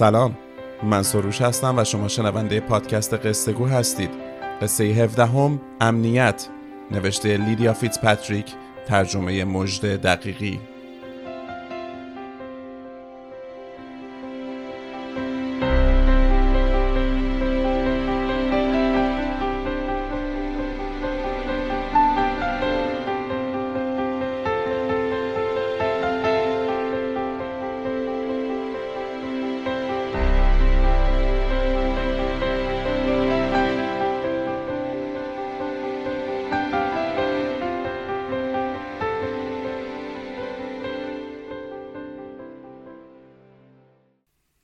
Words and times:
سلام. 0.00 0.38
من 0.82 1.02
سروش 1.02 1.42
هستم 1.42 1.78
و 1.78 1.84
شما 1.84 2.08
شنونده 2.08 2.60
پادکست 2.60 3.14
قصه 3.14 3.52
گو 3.52 3.66
هستید. 3.66 4.10
قصه 4.62 4.84
17 4.84 5.26
هم 5.26 5.60
امنیت. 5.80 6.48
نوشته 6.90 7.36
لیدیا 7.36 7.72
فیتز 7.72 8.00
پاتریک 8.00 8.46
ترجمه 8.86 9.44
مجد 9.44 10.02
دقیقی. 10.02 10.60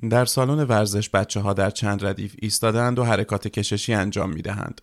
در 0.09 0.25
سالن 0.25 0.65
ورزش 0.65 1.11
بچه 1.11 1.41
ها 1.41 1.53
در 1.53 1.71
چند 1.71 2.07
ردیف 2.07 2.35
ایستادند 2.43 2.99
و 2.99 3.05
حرکات 3.05 3.49
کششی 3.49 3.95
انجام 3.95 4.31
می 4.31 4.43
دهند. 4.43 4.81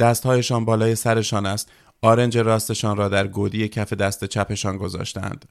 دستهایشان 0.00 0.64
بالای 0.64 0.94
سرشان 0.94 1.46
است 1.46 1.70
آرنج 2.02 2.38
راستشان 2.38 2.96
را 2.96 3.08
در 3.08 3.26
گودی 3.26 3.68
کف 3.68 3.92
دست 3.92 4.24
چپشان 4.24 4.76
گذاشتند. 4.76 5.44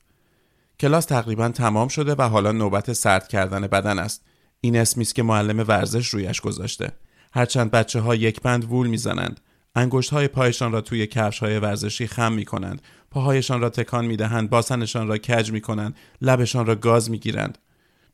کلاس 0.80 1.05
تقریبا 1.05 1.50
تمام 1.50 1.88
شده 1.88 2.16
و 2.16 2.22
حالا 2.22 2.52
نوبت 2.52 2.94
سرد 2.94 3.27
کردن 3.27 3.67
بدن 3.67 4.00
است. 4.00 4.22
این 4.61 4.77
اسمی 4.77 5.02
است 5.02 5.16
که 5.16 5.23
معلم 5.23 5.59
ورزش 5.67 6.08
رویش 6.08 6.42
گذاشته. 6.42 6.92
هرچند 7.33 7.72
بچه 7.72 8.00
ها 8.00 8.16
یک 8.16 8.42
بند 8.42 8.66
وول 8.66 8.88
می‌زنند. 8.88 9.39
انگشت 9.75 10.09
های 10.09 10.27
پایشان 10.27 10.72
را 10.72 10.81
توی 10.81 11.08
کفش 11.08 11.39
های 11.39 11.59
ورزشی 11.59 12.08
خم 12.08 12.33
می 12.33 12.45
کنند. 12.45 12.81
پاهایشان 13.11 13.61
را 13.61 13.70
تکان 13.70 14.05
می 14.05 14.17
دهند. 14.17 14.50
باسنشان 14.50 15.08
را 15.08 15.17
کج 15.17 15.52
می 15.52 15.61
کنند. 15.61 15.95
لبشان 16.22 16.66
را 16.66 16.75
گاز 16.75 17.11
می 17.11 17.20
گیرند. 17.20 17.58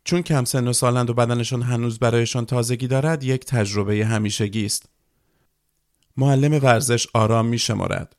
چون 0.05 0.21
کم 0.21 0.43
سن 0.43 0.67
و 0.67 0.73
سالند 0.73 1.09
و 1.09 1.13
بدنشان 1.13 1.61
هنوز 1.61 1.99
برایشان 1.99 2.45
تازگی 2.45 2.87
دارد 2.87 3.23
یک 3.23 3.45
تجربه 3.45 4.05
همیشگی 4.05 4.65
است. 4.65 4.89
معلم 6.17 6.63
ورزش 6.63 7.07
آرام 7.13 7.45
می 7.45 7.57
شمارد. 7.57 8.15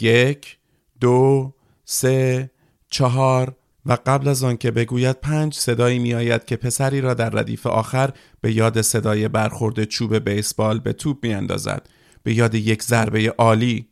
یک، 0.00 0.58
دو، 1.00 1.54
سه، 1.84 2.50
چهار 2.90 3.56
و 3.86 3.98
قبل 4.06 4.28
از 4.28 4.44
آنکه 4.44 4.70
بگوید 4.70 5.20
پنج 5.20 5.54
صدایی 5.54 5.98
می 5.98 6.14
آید 6.14 6.44
که 6.44 6.56
پسری 6.56 7.00
را 7.00 7.14
در 7.14 7.30
ردیف 7.30 7.66
آخر 7.66 8.12
به 8.40 8.52
یاد 8.52 8.80
صدای 8.80 9.28
برخورد 9.28 9.84
چوب 9.84 10.16
بیسبال 10.16 10.78
به 10.78 10.92
توپ 10.92 11.16
می 11.22 11.34
اندازد. 11.34 11.88
به 12.22 12.34
یاد 12.34 12.54
یک 12.54 12.82
ضربه 12.82 13.34
عالی. 13.38 13.88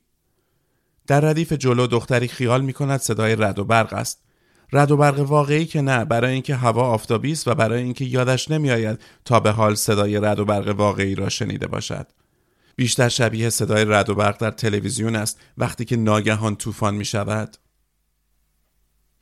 در 1.07 1.21
ردیف 1.21 1.53
جلو 1.53 1.87
دختری 1.87 2.29
خیال 2.29 2.63
می 2.63 2.73
کند 2.73 3.01
صدای 3.01 3.37
رد 3.37 3.59
و 3.59 3.65
برق 3.65 3.93
است. 3.93 4.28
رد 4.73 4.91
و 4.91 4.97
برق 4.97 5.19
واقعی 5.19 5.67
که 5.67 5.81
نه 5.81 6.05
برای 6.05 6.33
اینکه 6.33 6.55
هوا 6.57 6.83
آفتابی 6.83 7.33
است 7.33 7.49
و 7.49 7.55
برای 7.55 7.83
اینکه 7.83 8.05
یادش 8.05 8.51
نمیآید 8.51 9.01
تا 9.25 9.41
به 9.41 9.51
حال 9.51 9.75
صدای 9.75 10.21
رد 10.21 10.39
و 10.39 10.45
برق 10.45 10.69
واقعی 10.69 11.15
را 11.15 11.29
شنیده 11.29 11.67
باشد 11.67 12.07
بیشتر 12.77 13.09
شبیه 13.09 13.51
صدای 13.51 13.85
رد 13.85 14.11
و 14.11 14.15
برق 14.15 14.41
در 14.41 14.51
تلویزیون 14.51 15.17
است 15.17 15.41
وقتی 15.59 15.85
که 15.85 15.97
ناگهان 15.97 16.57
طوفان 16.57 16.95
می 16.95 17.05
شود 17.05 17.57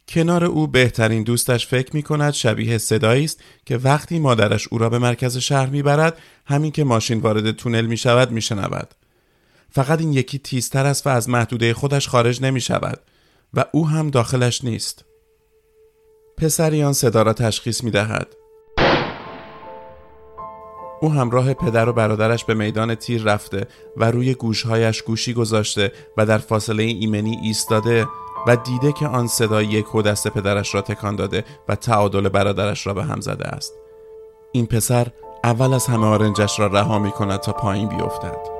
کنار 0.08 0.44
او 0.44 0.66
بهترین 0.66 1.22
دوستش 1.22 1.66
فکر 1.66 1.96
می 1.96 2.02
کند 2.02 2.32
شبیه 2.32 2.78
صدایی 2.78 3.24
است 3.24 3.40
که 3.66 3.76
وقتی 3.76 4.18
مادرش 4.18 4.68
او 4.68 4.78
را 4.78 4.88
به 4.88 4.98
مرکز 4.98 5.36
شهر 5.36 5.66
می 5.66 5.82
برد 5.82 6.18
همین 6.46 6.72
که 6.72 6.84
ماشین 6.84 7.18
وارد 7.20 7.50
تونل 7.50 7.86
می 7.86 7.96
شود 7.96 8.30
می 8.30 8.42
شنود. 8.42 8.94
فقط 9.70 10.00
این 10.00 10.12
یکی 10.12 10.38
تیزتر 10.38 10.86
است 10.86 11.06
و 11.06 11.10
از 11.10 11.28
محدوده 11.28 11.74
خودش 11.74 12.08
خارج 12.08 12.42
نمی 12.42 12.60
شود 12.60 13.00
و 13.54 13.64
او 13.72 13.88
هم 13.88 14.10
داخلش 14.10 14.64
نیست. 14.64 15.04
پسری 16.38 16.82
آن 16.82 16.92
صدا 16.92 17.22
را 17.22 17.32
تشخیص 17.32 17.84
می 17.84 17.90
دهد. 17.90 18.36
او 21.00 21.12
همراه 21.12 21.54
پدر 21.54 21.88
و 21.88 21.92
برادرش 21.92 22.44
به 22.44 22.54
میدان 22.54 22.94
تیر 22.94 23.22
رفته 23.22 23.66
و 23.96 24.10
روی 24.10 24.34
گوشهایش 24.34 25.02
گوشی 25.02 25.34
گذاشته 25.34 25.92
و 26.16 26.26
در 26.26 26.38
فاصله 26.38 26.82
ایمنی 26.82 27.38
ایستاده 27.42 28.06
و 28.46 28.56
دیده 28.56 28.92
که 28.92 29.06
آن 29.06 29.26
صدا 29.26 29.62
یک 29.62 29.86
دست 30.04 30.28
پدرش 30.28 30.74
را 30.74 30.80
تکان 30.80 31.16
داده 31.16 31.44
و 31.68 31.74
تعادل 31.74 32.28
برادرش 32.28 32.86
را 32.86 32.94
به 32.94 33.04
هم 33.04 33.20
زده 33.20 33.44
است. 33.44 33.74
این 34.52 34.66
پسر 34.66 35.06
اول 35.44 35.72
از 35.72 35.86
همه 35.86 36.06
آرنجش 36.06 36.58
را 36.58 36.66
رها 36.66 36.98
می 36.98 37.10
کند 37.10 37.40
تا 37.40 37.52
پایین 37.52 37.88
بیفتد. 37.88 38.55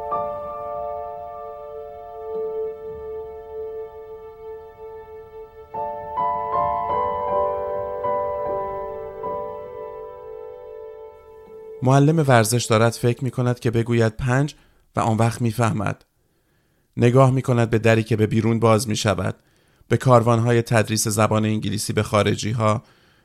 معلم 11.86 12.18
ورزش 12.18 12.64
دارد 12.64 12.92
فکر 12.92 13.24
می 13.24 13.30
کند 13.30 13.60
که 13.60 13.70
بگوید 13.70 14.16
پنج 14.16 14.54
و 14.96 15.00
آن 15.00 15.16
وقت 15.16 15.42
می‌فهمد. 15.42 16.04
نگاه 16.96 17.30
می 17.30 17.42
کند 17.42 17.70
به 17.70 17.78
دری 17.78 18.02
که 18.02 18.16
به 18.16 18.26
بیرون 18.26 18.58
باز 18.58 18.88
می 18.88 18.96
شود. 18.96 19.34
به 19.88 19.96
کاروانهای 19.96 20.62
تدریس 20.62 21.08
زبان 21.08 21.44
انگلیسی 21.44 21.92
به 21.92 22.02
خارجی 22.02 22.50
ها 22.50 22.82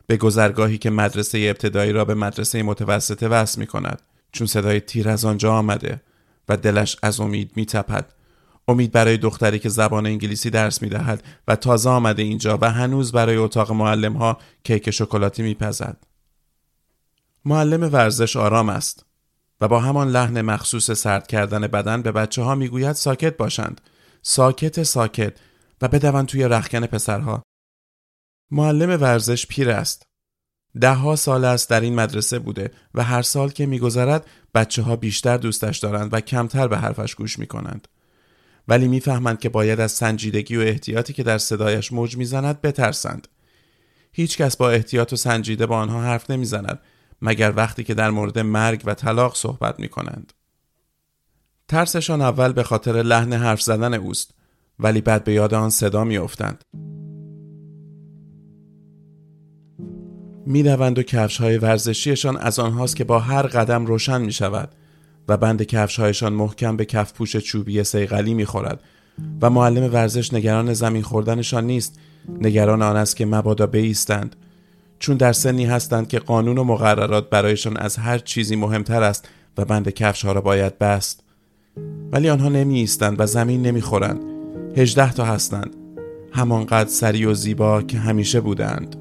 به 0.07 0.17
گذرگاهی 0.17 0.77
که 0.77 0.89
مدرسه 0.89 1.37
ابتدایی 1.37 1.91
را 1.91 2.05
به 2.05 2.13
مدرسه 2.13 2.63
متوسطه 2.63 3.27
وصل 3.27 3.59
می 3.59 3.67
کند 3.67 4.01
چون 4.31 4.47
صدای 4.47 4.79
تیر 4.79 5.09
از 5.09 5.25
آنجا 5.25 5.53
آمده 5.53 6.01
و 6.49 6.57
دلش 6.57 6.97
از 7.03 7.19
امید 7.19 7.51
می 7.55 7.65
تپد. 7.65 8.13
امید 8.67 8.91
برای 8.91 9.17
دختری 9.17 9.59
که 9.59 9.69
زبان 9.69 10.05
انگلیسی 10.05 10.49
درس 10.49 10.81
می 10.81 10.89
دهد 10.89 11.23
و 11.47 11.55
تازه 11.55 11.89
آمده 11.89 12.21
اینجا 12.21 12.57
و 12.61 12.71
هنوز 12.71 13.11
برای 13.11 13.35
اتاق 13.35 13.71
معلم 13.71 14.13
ها 14.13 14.37
کیک 14.63 14.91
شکلاتی 14.91 15.43
می 15.43 15.53
پزد. 15.53 16.10
معلم 17.45 17.93
ورزش 17.93 18.37
آرام 18.37 18.69
است 18.69 19.05
و 19.61 19.67
با 19.67 19.79
همان 19.79 20.09
لحن 20.09 20.41
مخصوص 20.41 20.91
سرد 20.91 21.27
کردن 21.27 21.67
بدن 21.67 22.01
به 22.01 22.11
بچه 22.11 22.41
ها 22.41 22.55
می‌گوید 22.55 22.95
ساکت 22.95 23.37
باشند 23.37 23.81
ساکت 24.21 24.83
ساکت 24.83 25.33
و 25.81 25.87
بدون 25.87 26.25
توی 26.25 26.43
رخکن 26.43 26.85
پسرها 26.85 27.43
معلم 28.51 29.01
ورزش 29.01 29.47
پیر 29.47 29.69
است 29.69 30.03
دهها 30.81 31.15
سال 31.15 31.45
است 31.45 31.69
در 31.69 31.81
این 31.81 31.95
مدرسه 31.95 32.39
بوده 32.39 32.71
و 32.93 33.03
هر 33.03 33.21
سال 33.21 33.49
که 33.49 33.65
میگذرد 33.65 34.25
بچه 34.55 34.81
ها 34.81 34.95
بیشتر 34.95 35.37
دوستش 35.37 35.77
دارند 35.77 36.13
و 36.13 36.19
کمتر 36.19 36.67
به 36.67 36.77
حرفش 36.77 37.15
گوش 37.15 37.39
می 37.39 37.47
کنند. 37.47 37.87
ولی 38.67 38.87
می‌فهمند 38.87 39.39
که 39.39 39.49
باید 39.49 39.79
از 39.79 39.91
سنجیدگی 39.91 40.57
و 40.57 40.61
احتیاطی 40.61 41.13
که 41.13 41.23
در 41.23 41.37
صدایش 41.37 41.93
موج 41.93 42.17
می‌زند 42.17 42.61
بترسند. 42.61 43.27
هیچ 44.11 44.37
کس 44.37 44.57
با 44.57 44.69
احتیاط 44.69 45.13
و 45.13 45.15
سنجیده 45.15 45.65
با 45.65 45.77
آنها 45.77 46.01
حرف 46.01 46.29
نمی‌زند 46.29 46.79
مگر 47.21 47.53
وقتی 47.55 47.83
که 47.83 47.93
در 47.93 48.09
مورد 48.09 48.39
مرگ 48.39 48.81
و 48.85 48.93
طلاق 48.93 49.35
صحبت 49.35 49.79
می 49.79 49.89
کنند. 49.89 50.33
ترسشان 51.67 52.21
اول 52.21 52.53
به 52.53 52.63
خاطر 52.63 53.01
لحن 53.01 53.33
حرف 53.33 53.61
زدن 53.61 53.93
اوست 53.93 54.31
ولی 54.79 55.01
بعد 55.01 55.23
به 55.23 55.33
یاد 55.33 55.53
آن 55.53 55.69
صدا 55.69 56.03
می 56.03 56.17
افتند. 56.17 56.63
می 60.45 60.63
و 60.63 60.91
کفش 60.91 61.37
های 61.37 61.57
ورزشیشان 61.57 62.37
از 62.37 62.59
آنهاست 62.59 62.95
که 62.95 63.03
با 63.03 63.19
هر 63.19 63.41
قدم 63.41 63.85
روشن 63.85 64.21
می 64.21 64.31
شود 64.31 64.69
و 65.27 65.37
بند 65.37 65.63
کفش 65.63 65.99
هایشان 65.99 66.33
محکم 66.33 66.77
به 66.77 66.85
کف 66.85 67.13
پوش 67.13 67.37
چوبی 67.37 67.83
سیغلی 67.83 68.33
می 68.33 68.45
خورد 68.45 68.83
و 69.41 69.49
معلم 69.49 69.93
ورزش 69.93 70.33
نگران 70.33 70.73
زمین 70.73 71.01
خوردنشان 71.01 71.65
نیست 71.65 71.99
نگران 72.39 72.81
آن 72.81 72.95
است 72.95 73.15
که 73.15 73.25
مبادا 73.25 73.67
بایستند 73.67 74.35
چون 75.01 75.17
در 75.17 75.33
سنی 75.33 75.65
هستند 75.65 76.07
که 76.07 76.19
قانون 76.19 76.57
و 76.57 76.63
مقررات 76.63 77.29
برایشان 77.29 77.77
از 77.77 77.97
هر 77.97 78.17
چیزی 78.17 78.55
مهمتر 78.55 79.03
است 79.03 79.29
و 79.57 79.65
بند 79.65 79.89
کفش 79.89 80.25
ها 80.25 80.31
را 80.31 80.41
باید 80.41 80.79
بست. 80.79 81.23
ولی 82.11 82.29
آنها 82.29 82.49
نمی 82.49 82.79
ایستند 82.79 83.19
و 83.19 83.25
زمین 83.25 83.61
نمی 83.61 83.81
خورند 83.81 84.21
هجده 84.77 85.13
تا 85.13 85.25
هستند. 85.25 85.75
همانقدر 86.31 86.89
سری 86.89 87.25
و 87.25 87.33
زیبا 87.33 87.81
که 87.81 87.97
همیشه 87.97 88.41
بودند. 88.41 88.95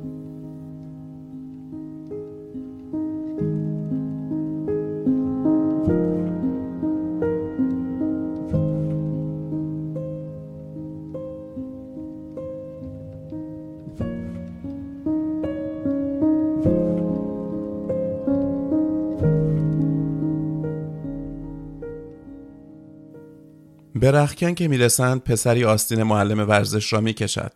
رخکن 24.11 24.55
که 24.55 24.69
می‌رسند 24.69 25.21
پسری 25.21 25.65
آستین 25.65 26.03
معلم 26.03 26.49
ورزش 26.49 26.93
را 26.93 27.01
می‌کشد. 27.01 27.53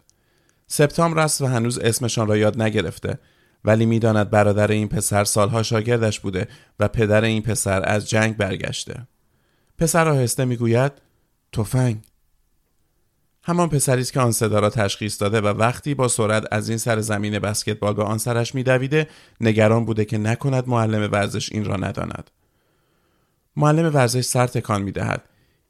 سپتامبر 0.66 1.18
است 1.22 1.40
و 1.40 1.46
هنوز 1.46 1.78
اسمشان 1.78 2.26
را 2.26 2.36
یاد 2.36 2.62
نگرفته 2.62 3.18
ولی 3.64 3.86
می‌داند 3.86 4.30
برادر 4.30 4.70
این 4.70 4.88
پسر 4.88 5.24
سالها 5.24 5.62
شاگردش 5.62 6.20
بوده 6.20 6.48
و 6.80 6.88
پدر 6.88 7.24
این 7.24 7.42
پسر 7.42 7.88
از 7.88 8.10
جنگ 8.10 8.36
برگشته. 8.36 9.06
پسر 9.78 10.08
آهسته 10.08 10.44
می‌گوید 10.44 10.92
تفنگ. 11.52 11.96
همان 13.46 13.68
پسری 13.68 14.00
است 14.00 14.12
که 14.12 14.20
آن 14.20 14.32
صدا 14.32 14.58
را 14.58 14.70
تشخیص 14.70 15.22
داده 15.22 15.40
و 15.40 15.46
وقتی 15.46 15.94
با 15.94 16.08
سرعت 16.08 16.44
از 16.50 16.68
این 16.68 16.78
سر 16.78 17.00
زمین 17.00 17.38
بسکتبال 17.38 17.94
به 17.94 18.02
آن 18.02 18.18
سرش 18.18 18.54
میدویده 18.54 19.08
نگران 19.40 19.84
بوده 19.84 20.04
که 20.04 20.18
نکند 20.18 20.68
معلم 20.68 21.12
ورزش 21.12 21.52
این 21.52 21.64
را 21.64 21.76
نداند. 21.76 22.30
معلم 23.56 23.94
ورزش 23.94 24.20
سر 24.20 24.46
تکان 24.46 24.82
می‌دهد. 24.82 25.22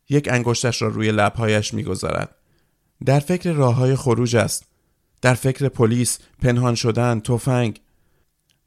یک 0.09 0.29
انگشتش 0.33 0.83
را 0.83 0.89
روی 0.89 1.13
لبهایش 1.13 1.75
می‌گذارد. 1.75 2.35
در 3.05 3.21
فکر 3.21 3.53
راه 3.53 3.75
های 3.75 3.97
خروج 3.97 4.37
است. 4.37 4.65
در 5.23 5.35
فکر 5.35 5.69
پلیس 5.69 6.19
پنهان 6.43 6.75
شدن 6.75 7.21
تفنگ. 7.21 7.81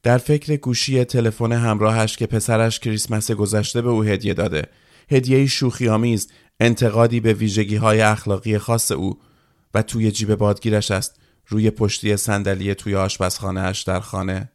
در 0.04 0.18
فکر 0.18 0.56
گوشی 0.56 1.06
تلفن 1.06 1.52
همراهش 1.52 2.18
که 2.18 2.26
پسرش 2.26 2.80
کریسمس 2.80 3.32
گذشته 3.32 3.82
به 3.82 3.90
او 3.90 4.04
هدیه 4.04 4.34
داده. 4.34 4.66
هدیه 5.12 5.48
شوخی 5.48 5.90
آمیز 5.90 6.28
انتقادی 6.60 7.20
به 7.20 7.34
ویژگی 7.34 7.76
های 7.76 8.02
اخلاقی 8.02 8.58
خاص 8.58 8.92
او 8.92 9.20
و 9.74 9.82
توی 9.82 10.12
جیب 10.12 10.36
بادگیرش 10.36 10.92
است. 10.92 11.20
روی 11.48 11.70
پشتی 11.70 12.18
صندلی 12.18 12.76
توی 12.76 12.96
آشپزخانه 12.96 13.62
اش 13.62 13.82
در 13.82 14.00
خانه. 14.00 14.52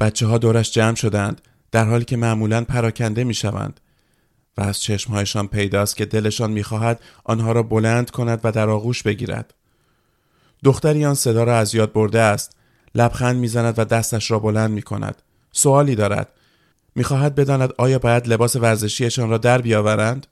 بچه 0.00 0.26
ها 0.26 0.38
دورش 0.38 0.72
جمع 0.72 0.94
شدند 0.94 1.40
در 1.72 1.84
حالی 1.84 2.04
که 2.04 2.16
معمولا 2.16 2.64
پراکنده 2.64 3.24
می 3.24 3.34
شوند 3.34 3.80
و 4.58 4.60
از 4.60 4.80
چشمهایشان 4.80 5.48
پیداست 5.48 5.96
که 5.96 6.04
دلشان 6.04 6.50
می‌خواهد 6.50 7.00
آنها 7.24 7.52
را 7.52 7.62
بلند 7.62 8.10
کند 8.10 8.40
و 8.44 8.52
در 8.52 8.68
آغوش 8.68 9.02
بگیرد. 9.02 9.54
دختری 10.64 11.04
آن 11.04 11.14
صدا 11.14 11.44
را 11.44 11.58
از 11.58 11.74
یاد 11.74 11.92
برده 11.92 12.20
است 12.20 12.56
لبخند 12.94 13.36
می‌زند 13.36 13.78
و 13.78 13.84
دستش 13.84 14.30
را 14.30 14.38
بلند 14.38 14.70
می 14.70 14.82
کند 14.82 15.22
سوالی 15.52 15.94
دارد 15.94 16.28
می‌خواهد 16.94 17.34
بداند 17.34 17.72
آیا 17.78 17.98
باید 17.98 18.28
لباس 18.28 18.56
ورزشیشان 18.56 19.30
را 19.30 19.38
در 19.38 19.60
بیاورند؟ 19.60 20.26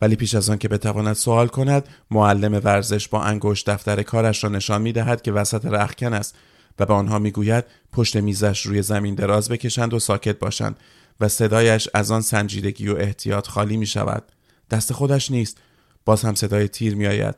ولی 0.00 0.16
پیش 0.16 0.34
از 0.34 0.50
آن 0.50 0.58
که 0.58 0.68
بتواند 0.68 1.16
سوال 1.16 1.48
کند 1.48 1.88
معلم 2.10 2.60
ورزش 2.64 3.08
با 3.08 3.22
انگشت 3.22 3.70
دفتر 3.70 4.02
کارش 4.02 4.44
را 4.44 4.50
نشان 4.50 4.82
می 4.82 4.92
دهد 4.92 5.22
که 5.22 5.32
وسط 5.32 5.66
رخکن 5.66 6.12
است 6.12 6.34
و 6.78 6.86
به 6.86 6.94
آنها 6.94 7.18
می‌گوید 7.18 7.64
پشت 7.92 8.16
میزش 8.16 8.66
روی 8.66 8.82
زمین 8.82 9.14
دراز 9.14 9.48
بکشند 9.48 9.94
و 9.94 9.98
ساکت 9.98 10.38
باشند. 10.38 10.76
و 11.20 11.28
صدایش 11.28 11.88
از 11.94 12.10
آن 12.10 12.20
سنجیدگی 12.20 12.88
و 12.88 12.96
احتیاط 12.96 13.48
خالی 13.48 13.76
می 13.76 13.86
شود 13.86 14.32
دست 14.70 14.92
خودش 14.92 15.30
نیست. 15.30 15.58
باز 16.04 16.22
هم 16.22 16.34
صدای 16.34 16.68
تیر 16.68 16.94
می 16.94 17.06
آید 17.06 17.34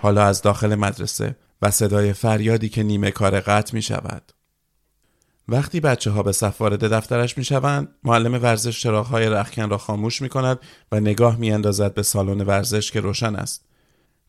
حالا 0.00 0.24
از 0.24 0.42
داخل 0.42 0.74
مدرسه 0.74 1.36
و 1.62 1.70
صدای 1.70 2.12
فریادی 2.12 2.68
که 2.68 2.82
نیمه 2.82 3.10
کار 3.10 3.40
قطع 3.40 3.74
می 3.74 3.82
شود 3.82 4.32
وقتی 5.48 5.80
بچه 5.80 6.10
ها 6.10 6.22
به 6.22 6.32
صف 6.32 6.60
وارد 6.60 6.84
دفترش 6.84 7.38
می 7.38 7.44
شوند 7.44 7.88
معلم 8.02 8.34
ورزش 8.42 8.80
چراغ 8.80 9.06
های 9.06 9.26
رخکن 9.26 9.70
را 9.70 9.78
خاموش 9.78 10.22
می 10.22 10.28
کند 10.28 10.58
و 10.92 11.00
نگاه 11.00 11.36
می 11.36 11.52
اندازد 11.52 11.94
به 11.94 12.02
سالن 12.02 12.40
ورزش 12.40 12.90
که 12.90 13.00
روشن 13.00 13.36
است. 13.36 13.64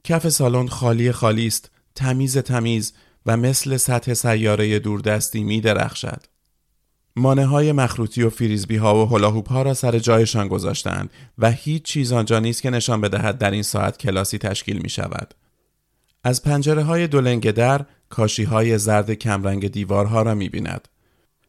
کف 0.03 0.29
سالن 0.29 0.67
خالی 0.67 1.11
خالی 1.11 1.47
است 1.47 1.71
تمیز 1.95 2.37
تمیز 2.37 2.93
و 3.25 3.37
مثل 3.37 3.77
سطح 3.77 4.13
سیاره 4.13 4.79
دوردستی 4.79 5.43
می 5.43 5.61
درخشد 5.61 6.23
مانه 7.15 7.45
های 7.45 7.71
مخروطی 7.71 8.23
و 8.23 8.29
فریزبی 8.29 8.75
ها 8.75 9.05
و 9.05 9.09
هلاهوپ 9.09 9.49
ها 9.49 9.61
را 9.61 9.73
سر 9.73 9.99
جایشان 9.99 10.47
گذاشتند 10.47 11.09
و 11.37 11.51
هیچ 11.51 11.83
چیز 11.83 12.11
آنجا 12.11 12.39
نیست 12.39 12.61
که 12.61 12.69
نشان 12.69 13.01
بدهد 13.01 13.37
در 13.37 13.51
این 13.51 13.63
ساعت 13.63 13.97
کلاسی 13.97 14.37
تشکیل 14.37 14.77
می 14.77 14.89
شود. 14.89 15.33
از 16.23 16.43
پنجره 16.43 16.83
های 16.83 17.07
دولنگ 17.07 17.51
در 17.51 17.85
کاشی 18.09 18.43
های 18.43 18.77
زرد 18.77 19.13
کمرنگ 19.13 19.67
دیوارها 19.67 20.21
را 20.21 20.35
می 20.35 20.49
بیند. 20.49 20.87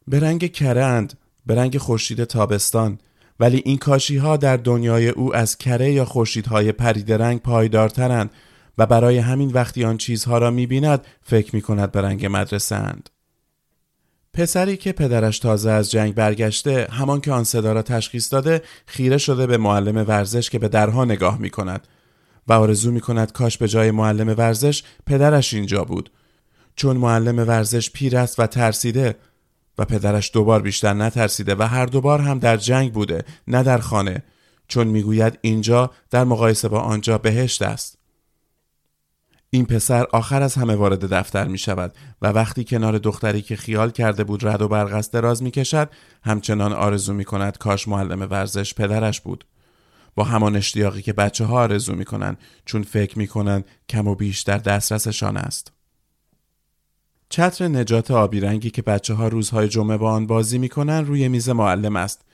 به 0.09 0.21
رنگ 0.21 0.53
کرند، 0.53 1.19
به 1.47 1.55
رنگ 1.55 1.79
خورشید 1.79 2.25
تابستان 2.25 2.99
ولی 3.41 3.63
این 3.65 3.79
کاشی 3.79 4.17
ها 4.17 4.37
در 4.37 4.57
دنیای 4.57 5.09
او 5.09 5.37
از 5.37 5.59
کره 5.59 5.93
یا 5.93 6.05
خورشیدهای 6.05 6.73
پرید 6.73 7.13
رنگ 7.13 7.41
پایدارترند 7.41 8.31
و 8.79 8.87
برای 8.87 9.19
همین 9.19 9.51
وقتی 9.51 9.85
آن 9.85 9.97
چیزها 9.97 10.39
را 10.39 10.51
می 10.51 10.67
بیند 10.67 11.07
فکر 11.23 11.57
می 11.57 11.63
کند 11.63 11.93
به 11.93 12.01
رنگ 12.01 12.27
مدرسه 12.27 12.77
اند. 12.77 13.11
پسری 14.37 14.77
که 14.77 14.93
پدرش 14.93 15.39
تازه 15.39 15.71
از 15.71 15.91
جنگ 15.91 16.15
برگشته 16.15 16.89
همان 16.91 17.21
که 17.21 17.33
آن 17.33 17.45
صدا 17.45 17.73
را 17.73 17.83
تشخیص 17.83 18.33
داده 18.33 18.63
خیره 18.87 19.19
شده 19.19 19.47
به 19.47 19.57
معلم 19.57 19.97
ورزش 19.97 20.51
که 20.51 20.59
به 20.59 20.69
درها 20.69 21.05
نگاه 21.05 21.39
می 21.39 21.51
کند 21.51 21.89
و 22.49 22.53
آرزو 22.53 22.91
می 22.91 23.01
کند 23.01 23.33
کاش 23.33 23.59
به 23.59 23.69
جای 23.69 23.91
معلم 23.91 24.29
ورزش 24.29 24.83
پدرش 25.07 25.55
اینجا 25.55 25.85
بود. 25.85 26.11
چون 26.77 26.97
معلم 26.97 27.39
ورزش 27.39 27.91
پیر 27.91 28.17
است 28.17 28.41
و 28.41 28.47
ترسیده 28.47 29.17
و 29.79 29.85
پدرش 29.85 30.31
دوبار 30.35 30.63
بیشتر 30.63 30.95
نترسیده 30.95 31.55
و 31.55 31.63
هر 31.63 31.87
دوبار 31.87 32.21
هم 32.21 32.39
در 32.39 32.57
جنگ 32.57 32.93
بوده 32.93 33.25
نه 33.49 33.63
در 33.63 33.79
خانه. 33.79 34.23
چون 34.69 34.87
می‌گوید 34.87 35.39
اینجا 35.41 35.91
در 36.11 36.25
مقایسه 36.25 36.69
با 36.69 36.81
آنجا 36.81 37.19
بهشت 37.19 37.63
است. 37.63 37.99
این 39.51 39.67
پسر 39.67 40.07
آخر 40.13 40.43
از 40.43 40.55
همه 40.55 40.75
وارد 40.75 41.15
دفتر 41.15 41.47
می 41.47 41.59
شود 41.59 41.95
و 42.23 42.27
وقتی 42.27 42.65
کنار 42.65 42.99
دختری 42.99 43.43
که 43.43 43.57
خیال 43.57 43.91
کرده 43.91 44.25
بود 44.25 44.47
رد 44.47 44.63
و 44.63 44.69
برق 44.69 45.05
دراز 45.13 45.43
می 45.43 45.51
کشد 45.51 45.91
همچنان 46.23 46.73
آرزو 46.73 47.15
می 47.15 47.25
کند 47.25 47.59
کاش 47.59 47.89
معلم 47.89 48.23
ورزش 48.31 48.75
پدرش 48.75 49.21
بود. 49.21 49.45
با 50.15 50.25
همان 50.25 50.57
اشتیاقی 50.57 51.03
که 51.03 51.13
بچه 51.13 51.45
ها 51.45 51.61
آرزو 51.61 51.95
می 51.95 52.05
کنند 52.05 52.39
چون 52.65 52.83
فکر 52.83 53.19
می 53.19 53.27
کنند 53.27 53.65
کم 53.89 54.09
و 54.09 54.15
بیش 54.15 54.41
در 54.41 54.59
دسترسشان 54.59 55.37
است. 55.37 55.73
چتر 57.29 57.69
نجات 57.69 58.11
آبی 58.11 58.41
رنگی 58.41 58.71
که 58.71 58.83
بچه 58.83 59.15
ها 59.15 59.29
روزهای 59.29 59.69
جمعه 59.69 59.97
با 59.97 60.13
آن 60.13 60.27
بازی 60.27 60.59
می 60.59 60.69
کنند 60.69 61.07
روی 61.07 61.29
میز 61.29 61.49
معلم 61.49 61.97
است. 61.97 62.25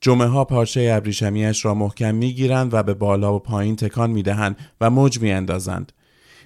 جمعه 0.00 0.26
ها 0.26 0.44
پارچه 0.44 0.92
ابریشمیش 0.96 1.64
را 1.64 1.74
محکم 1.74 2.14
می 2.14 2.32
گیرند 2.32 2.74
و 2.74 2.82
به 2.82 2.94
بالا 2.94 3.34
و 3.34 3.38
پایین 3.38 3.76
تکان 3.76 4.10
می 4.10 4.22
دهند 4.22 4.56
و 4.80 4.90
موج 4.90 5.20
می 5.20 5.32
اندازند. 5.32 5.92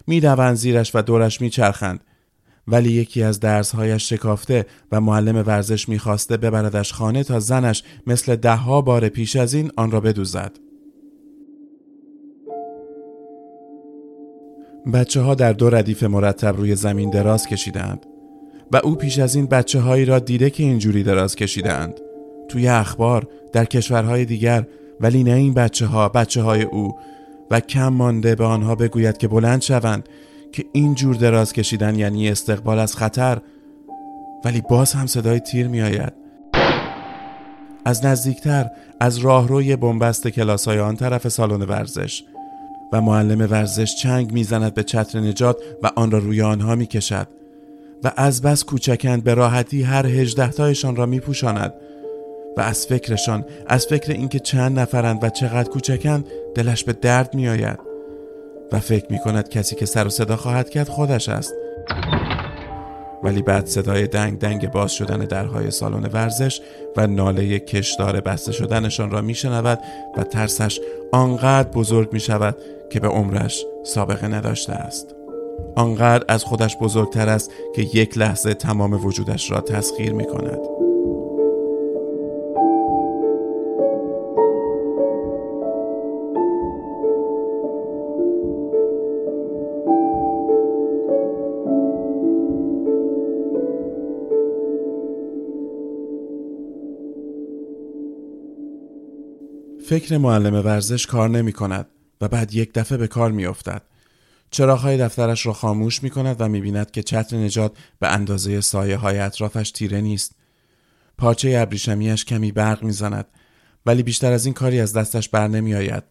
می‌دوند 0.06 0.56
زیرش 0.56 0.91
و 0.94 1.03
دورش 1.03 1.40
میچرخند. 1.40 2.00
ولی 2.69 2.92
یکی 2.92 3.23
از 3.23 3.40
درسهایش 3.40 4.09
شکافته 4.09 4.66
و 4.92 5.00
معلم 5.00 5.37
ورزش 5.37 5.88
می‌خواسته 5.88 6.37
ببردش 6.37 6.92
خانه 6.92 7.25
تا 7.25 7.40
زنش 7.40 7.83
مثل 8.07 8.37
دهها 8.37 8.81
بار 8.81 9.09
پیش 9.09 9.37
از 9.37 9.54
این 9.54 9.71
آن 9.76 9.90
را 9.90 10.00
بدوزد. 10.00 10.52
بچه 14.92 15.21
ها 15.21 15.35
در 15.35 15.52
دو 15.52 15.71
ردیف 15.71 16.02
مرتب 16.02 16.57
روی 16.57 16.75
زمین 16.75 17.11
دراز 17.11 17.47
کشیدند 17.47 18.07
و 18.73 18.76
او 18.76 18.95
پیش 18.95 19.19
از 19.19 19.35
این 19.35 19.47
بچه 19.47 19.81
هایی 19.81 20.04
را 20.04 20.19
دیده 20.19 20.50
که 20.50 20.62
اینجوری 20.62 21.02
دراز 21.02 21.37
کشیدند. 21.37 22.00
توی 22.49 22.69
اخبار 22.69 23.28
در 23.52 23.64
کشورهای 23.64 24.25
دیگر 24.25 24.66
ولی 25.00 25.25
نه 25.25 25.33
این 25.33 25.54
بچه 25.54 25.87
ها 25.87 26.09
بچه 26.09 26.42
های 26.42 26.62
او. 26.62 26.99
و 27.50 27.61
کم 27.61 27.88
مانده 27.88 28.35
به 28.35 28.45
آنها 28.45 28.75
بگوید 28.75 29.19
که 29.19 29.29
بلند 29.29 29.62
شوند 29.62 30.09
که 30.53 30.65
این 30.73 30.95
جور 30.95 31.17
دراز 31.17 31.53
کشیدن 31.53 31.95
یعنی 31.95 32.29
استقبال 32.29 32.79
از 32.79 32.97
خطر. 32.97 33.38
ولی 34.45 34.61
باز 34.61 34.93
هم 34.93 35.07
صدای 35.07 35.41
تیر 35.41 35.69
می 35.69 35.83
آید 35.83 36.12
از 37.85 38.05
نزدیکتر 38.05 38.71
از 39.00 39.19
راهروی 39.19 39.76
بنبست 39.76 40.29
کلاس 40.29 40.69
های 40.69 40.79
آن 40.79 40.97
طرف 40.97 41.29
سالن 41.29 41.62
ورزش. 41.62 42.23
و 42.93 43.00
معلم 43.00 43.41
ورزش 43.41 43.95
چنگ 43.95 44.33
می‌زند 44.33 44.75
به 44.75 44.83
چتر 44.83 45.21
نجات 45.21 45.57
و 45.83 45.91
آن 45.97 46.11
را 46.11 46.19
روی 46.19 46.43
آنها 46.43 46.75
می 46.75 46.87
کشد 46.87 47.29
و 48.05 48.12
از 48.17 48.43
بس 48.43 48.65
کوچکند 48.65 49.25
به 49.25 49.35
راحتی 49.35 49.83
هر 49.83 50.07
هجدهتایشان 50.07 50.97
را 50.97 51.07
می 51.07 51.21
پوشاند 51.21 51.75
و 52.57 52.61
از 52.61 52.87
فکرشان 52.87 53.45
از 53.67 53.87
فکر 53.87 54.13
اینکه 54.13 54.39
چند 54.39 54.79
نفرند 54.79 55.25
و 55.25 55.29
چقدر 55.29 55.71
کوچکند 55.71 56.27
دلش 56.55 56.85
به 56.85 56.93
درد 56.93 57.35
می 57.35 57.49
آید 57.49 57.79
و 58.73 58.81
فکر 58.81 59.07
می 59.11 59.19
کند 59.19 59.49
کسی 59.49 59.77
که 59.77 59.87
سر 59.87 60.07
و 60.07 60.11
صدا 60.11 60.37
خواهد 60.37 60.71
کرد 60.71 60.89
خودش 60.89 61.29
است. 61.29 61.55
ولی 63.23 63.43
بعد 63.43 63.67
صدای 63.67 64.07
دنگ 64.07 64.39
دنگ 64.39 64.71
باز 64.71 64.93
شدن 64.93 65.19
درهای 65.19 65.71
سالن 65.71 66.11
ورزش 66.13 66.61
و 66.97 67.07
ناله 67.07 67.59
کشدار 67.59 68.21
بسته 68.21 68.53
شدنشان 68.53 69.11
را 69.11 69.21
می 69.21 69.35
شنود 69.35 69.79
و 70.17 70.23
ترسش 70.23 70.81
آنقدر 71.13 71.69
بزرگ 71.69 72.13
می 72.13 72.21
شود 72.21 72.57
که 72.91 73.01
به 73.01 73.09
عمرش 73.09 73.65
سابقه 73.85 74.29
نداشته 74.29 74.73
است. 74.73 75.15
آنقدر 75.77 76.25
از 76.29 76.45
خودش 76.45 76.77
بزرگتر 76.77 77.29
است 77.29 77.51
که 77.75 77.83
یک 77.83 78.19
لحظه 78.19 78.55
تمام 78.55 79.07
وجودش 79.07 79.51
را 79.51 79.61
تسخیر 79.61 80.13
می 80.13 80.25
کند 80.25 80.86
فکر 99.88 100.19
معلم 100.19 100.55
ورزش 100.55 101.07
کار 101.07 101.28
نمی 101.28 101.52
کند 101.52 101.87
و 102.21 102.28
بعد 102.28 102.55
یک 102.55 102.73
دفعه 102.73 102.99
به 102.99 103.07
کار 103.07 103.33
می 103.33 103.47
افتد. 103.47 103.83
چراغهای 104.50 104.99
دفترش 104.99 105.47
را 105.47 105.52
خاموش 105.52 106.02
می 106.02 106.11
کند 106.11 106.37
و 106.40 106.49
می 106.49 106.61
بیند 106.61 106.90
که 106.90 107.02
چتر 107.02 107.37
نجات 107.37 107.76
به 107.99 108.09
اندازه 108.09 108.61
سایه 108.61 108.97
های 108.97 109.19
اطرافش 109.19 109.71
تیره 109.71 110.00
نیست. 110.00 110.33
پارچه 111.19 111.55
ابریشمیش 111.59 112.25
کمی 112.25 112.52
برق 112.52 112.83
می‌زند 112.83 113.26
ولی 113.87 114.02
بیشتر 114.02 114.33
از 114.33 114.45
این 114.45 114.55
کاری 114.55 114.81
از 114.81 114.93
دستش 114.93 115.28
بر 115.28 115.49
نمی 115.49 115.75
آید. 115.75 116.05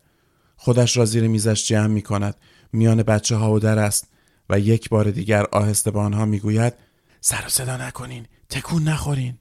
خودش 0.55 0.97
را 0.97 1.05
زیر 1.05 1.27
میزش 1.27 1.67
جمع 1.67 1.87
می 1.87 2.01
کند. 2.01 2.35
میان 2.73 3.03
بچه 3.03 3.35
ها 3.35 3.51
و 3.51 3.59
در 3.59 3.79
است 3.79 4.07
و 4.49 4.59
یک 4.59 4.89
بار 4.89 5.11
دیگر 5.11 5.45
آهسته 5.51 5.91
به 5.91 5.99
آنها 5.99 6.25
می 6.25 6.39
گوید 6.39 6.73
سر 7.21 7.43
و 7.45 7.49
صدا 7.49 7.77
نکنین 7.77 8.27
تکون 8.49 8.83
نخورین 8.83 9.39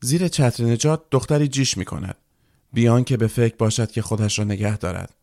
زیر 0.00 0.28
چتر 0.28 0.64
نجات 0.64 1.02
دختری 1.10 1.48
جیش 1.48 1.76
می 1.76 1.84
کند 1.84 2.16
بیان 2.76 3.04
که 3.04 3.16
به 3.16 3.26
فکر 3.26 3.56
باشد 3.56 3.90
که 3.90 4.02
خودش 4.02 4.38
را 4.38 4.44
نگه 4.44 4.76
دارد. 4.76 5.14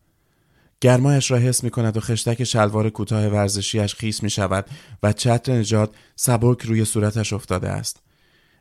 گرمایش 0.80 1.30
را 1.30 1.38
حس 1.38 1.64
می 1.64 1.70
کند 1.70 1.96
و 1.96 2.00
خشتک 2.00 2.44
شلوار 2.44 2.90
کوتاه 2.90 3.26
ورزشیش 3.26 3.94
خیس 3.94 4.22
می 4.22 4.30
شود 4.30 4.66
و 5.02 5.12
چتر 5.12 5.52
نجات 5.52 5.90
سبک 6.16 6.62
روی 6.62 6.84
صورتش 6.84 7.32
افتاده 7.32 7.68
است. 7.68 8.02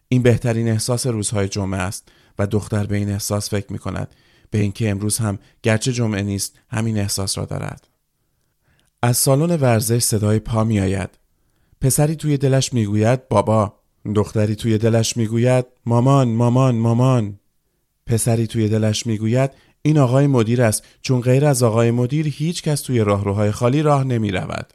این 0.07 0.21
بهترین 0.21 0.69
احساس 0.69 1.07
روزهای 1.07 1.47
جمعه 1.47 1.79
است 1.79 2.07
و 2.39 2.47
دختر 2.47 2.85
به 2.85 2.97
این 2.97 3.12
احساس 3.12 3.50
فکر 3.50 3.73
می 3.73 3.79
کند 3.79 4.15
به 4.51 4.59
اینکه 4.59 4.89
امروز 4.89 5.17
هم 5.17 5.39
گرچه 5.63 5.93
جمعه 5.93 6.21
نیست 6.21 6.59
همین 6.69 6.97
احساس 6.97 7.38
را 7.38 7.45
دارد. 7.45 7.88
از 9.01 9.17
سالن 9.17 9.55
ورزش 9.55 10.03
صدای 10.03 10.39
پا 10.39 10.63
می 10.63 10.79
آید 10.79 11.09
پسری 11.81 12.15
توی 12.15 12.38
دلش 12.38 12.73
می‌گوید 12.73 13.27
بابا. 13.27 13.73
دختری 14.15 14.55
توی 14.55 14.77
دلش 14.77 15.17
می‌گوید 15.17 15.65
مامان 15.85 16.27
مامان 16.27 16.75
مامان. 16.75 17.39
پسری 18.05 18.48
توی 18.48 18.69
دلش 18.69 19.07
می‌گوید 19.07 19.51
این 19.81 19.98
آقای 19.98 20.27
مدیر 20.27 20.62
است 20.62 20.83
چون 21.01 21.22
غیر 21.22 21.45
از 21.45 21.63
آقای 21.63 21.91
مدیر 21.91 22.27
هیچ 22.27 22.63
کس 22.63 22.81
توی 22.81 23.00
راهروهای 23.00 23.51
خالی 23.51 23.81
راه 23.81 24.03
نمی 24.03 24.31
رود. 24.31 24.74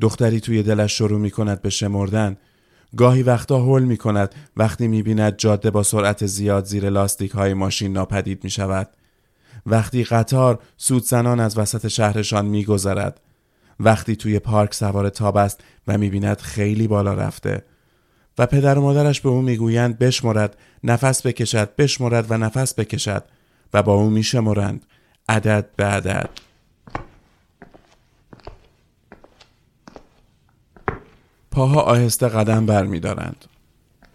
دختری 0.00 0.40
توی 0.40 0.62
دلش 0.62 0.98
شروع 0.98 1.20
می 1.20 1.30
کند 1.30 1.62
به 1.62 1.70
شمردن 1.70 2.36
گاهی 2.96 3.22
وقتا 3.22 3.58
هول 3.58 3.82
می 3.82 3.96
کند 3.96 4.34
وقتی 4.56 4.88
می 4.88 5.02
بیند 5.02 5.36
جاده 5.36 5.70
با 5.70 5.82
سرعت 5.82 6.26
زیاد 6.26 6.64
زیر 6.64 6.90
لاستیک 6.90 7.30
های 7.30 7.54
ماشین 7.54 7.92
ناپدید 7.92 8.44
می 8.44 8.50
شود. 8.50 8.88
وقتی 9.66 10.04
قطار 10.04 10.58
سودزنان 10.76 11.40
از 11.40 11.58
وسط 11.58 11.88
شهرشان 11.88 12.46
می 12.46 12.64
گذرد. 12.64 13.20
وقتی 13.80 14.16
توی 14.16 14.38
پارک 14.38 14.74
سوار 14.74 15.08
تاب 15.08 15.36
است 15.36 15.60
و 15.86 15.98
می 15.98 16.10
بیند 16.10 16.40
خیلی 16.40 16.88
بالا 16.88 17.14
رفته. 17.14 17.64
و 18.38 18.46
پدر 18.46 18.78
و 18.78 18.82
مادرش 18.82 19.20
به 19.20 19.28
او 19.28 19.42
می‌گویند 19.42 19.98
بشمرد 19.98 20.56
نفس 20.84 21.26
بکشد 21.26 21.76
بشمرد 21.76 22.30
و 22.30 22.36
نفس 22.36 22.74
بکشد 22.74 23.24
و 23.74 23.82
با 23.82 23.94
او 23.94 24.10
میشمرند 24.10 24.86
عدد 25.28 25.70
به 25.76 25.84
عدد 25.84 26.30
پاها 31.50 31.80
آهسته 31.80 32.28
قدم 32.28 32.66
بر 32.66 32.84
می 32.84 33.00
دارند. 33.00 33.44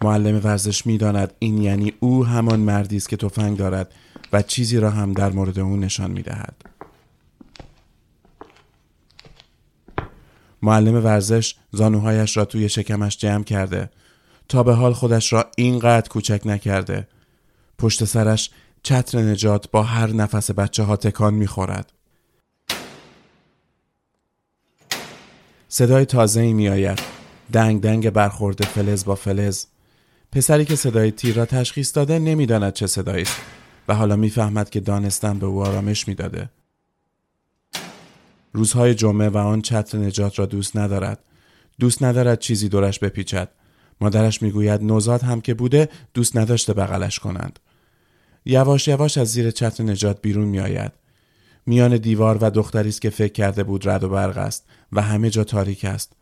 معلم 0.02 0.40
ورزش 0.44 0.86
می 0.86 0.98
داند 0.98 1.32
این 1.38 1.62
یعنی 1.62 1.92
او 2.00 2.26
همان 2.26 2.60
مردی 2.60 2.96
است 2.96 3.08
که 3.08 3.16
تفنگ 3.16 3.56
دارد 3.56 3.92
و 4.32 4.42
چیزی 4.42 4.78
را 4.78 4.90
هم 4.90 5.12
در 5.12 5.30
مورد 5.30 5.58
او 5.58 5.76
نشان 5.76 6.10
می 6.10 6.22
دهد. 6.22 6.54
معلم 10.62 11.04
ورزش 11.04 11.54
زانوهایش 11.72 12.36
را 12.36 12.44
توی 12.44 12.68
شکمش 12.68 13.16
جمع 13.16 13.44
کرده 13.44 13.90
تا 14.50 14.62
به 14.62 14.74
حال 14.74 14.92
خودش 14.92 15.32
را 15.32 15.50
اینقدر 15.56 16.08
کوچک 16.08 16.40
نکرده. 16.44 17.08
پشت 17.78 18.04
سرش 18.04 18.50
چتر 18.82 19.18
نجات 19.18 19.70
با 19.70 19.82
هر 19.82 20.06
نفس 20.06 20.50
بچه 20.50 20.82
ها 20.82 20.96
تکان 20.96 21.34
می‌خورد. 21.34 21.92
صدای 25.68 26.04
تازه 26.04 26.40
ای 26.40 26.52
می 26.52 26.68
آید 26.68 27.00
دنگ 27.52 27.80
دنگ 27.80 28.10
برخورده 28.10 28.66
فلز 28.66 29.04
با 29.04 29.14
فلز. 29.14 29.66
پسری 30.32 30.64
که 30.64 30.76
صدای 30.76 31.10
تیر 31.10 31.34
را 31.34 31.46
تشخیص 31.46 31.96
داده 31.96 32.18
نمی‌داند 32.18 32.72
چه 32.72 32.86
صدایی 32.86 33.22
است 33.22 33.36
و 33.88 33.94
حالا 33.94 34.16
می‌فهمد 34.16 34.70
که 34.70 34.80
دانستن 34.80 35.38
به 35.38 35.46
او 35.46 35.62
آرامش 35.62 36.08
می‌داده. 36.08 36.50
روزهای 38.52 38.94
جمعه 38.94 39.28
و 39.28 39.36
آن 39.36 39.62
چتر 39.62 39.98
نجات 39.98 40.38
را 40.38 40.46
دوست 40.46 40.76
ندارد. 40.76 41.18
دوست 41.80 42.02
ندارد 42.02 42.38
چیزی 42.38 42.68
دورش 42.68 42.98
بپیچد. 42.98 43.48
مادرش 44.00 44.42
می‌گوید 44.42 44.82
نوزاد 44.82 45.22
هم 45.22 45.40
که 45.40 45.54
بوده 45.54 45.88
دوست 46.14 46.36
نداشته 46.36 46.72
بغلش 46.72 47.18
کنند. 47.18 47.58
یواش 48.44 48.88
یواش 48.88 49.18
از 49.18 49.28
زیر 49.28 49.50
چتر 49.50 49.84
نجات 49.84 50.22
بیرون 50.22 50.48
میآید. 50.48 50.92
میان 51.66 51.96
دیوار 51.96 52.38
و 52.40 52.50
دختری 52.50 52.88
است 52.88 53.00
که 53.02 53.10
فکر 53.10 53.32
کرده 53.32 53.64
بود 53.64 53.88
رد 53.88 54.04
و 54.04 54.08
برق 54.08 54.38
است 54.38 54.66
و 54.92 55.02
همه 55.02 55.30
جا 55.30 55.44
تاریک 55.44 55.84
است. 55.84 56.12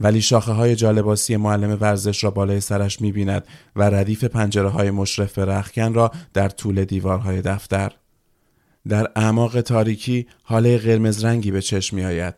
ولی 0.00 0.22
شاخه 0.22 0.52
های 0.52 0.76
جالباسی 0.76 1.36
معلم 1.36 1.78
ورزش 1.80 2.24
را 2.24 2.30
بالای 2.30 2.60
سرش 2.60 3.00
می 3.00 3.12
بیند 3.12 3.44
و 3.76 3.82
ردیف 3.82 4.24
پنجره 4.24 4.68
های 4.68 4.90
مشرف 4.90 5.38
به 5.38 5.44
رخکن 5.44 5.94
را 5.94 6.10
در 6.34 6.48
طول 6.48 6.84
دیوارهای 6.84 7.42
دفتر. 7.42 7.92
در 8.88 9.10
اعماق 9.16 9.60
تاریکی 9.60 10.26
حاله 10.42 10.78
قرمز 10.78 11.24
رنگی 11.24 11.50
به 11.50 11.62
چشم 11.62 11.96
می 11.96 12.04
آید. 12.04 12.34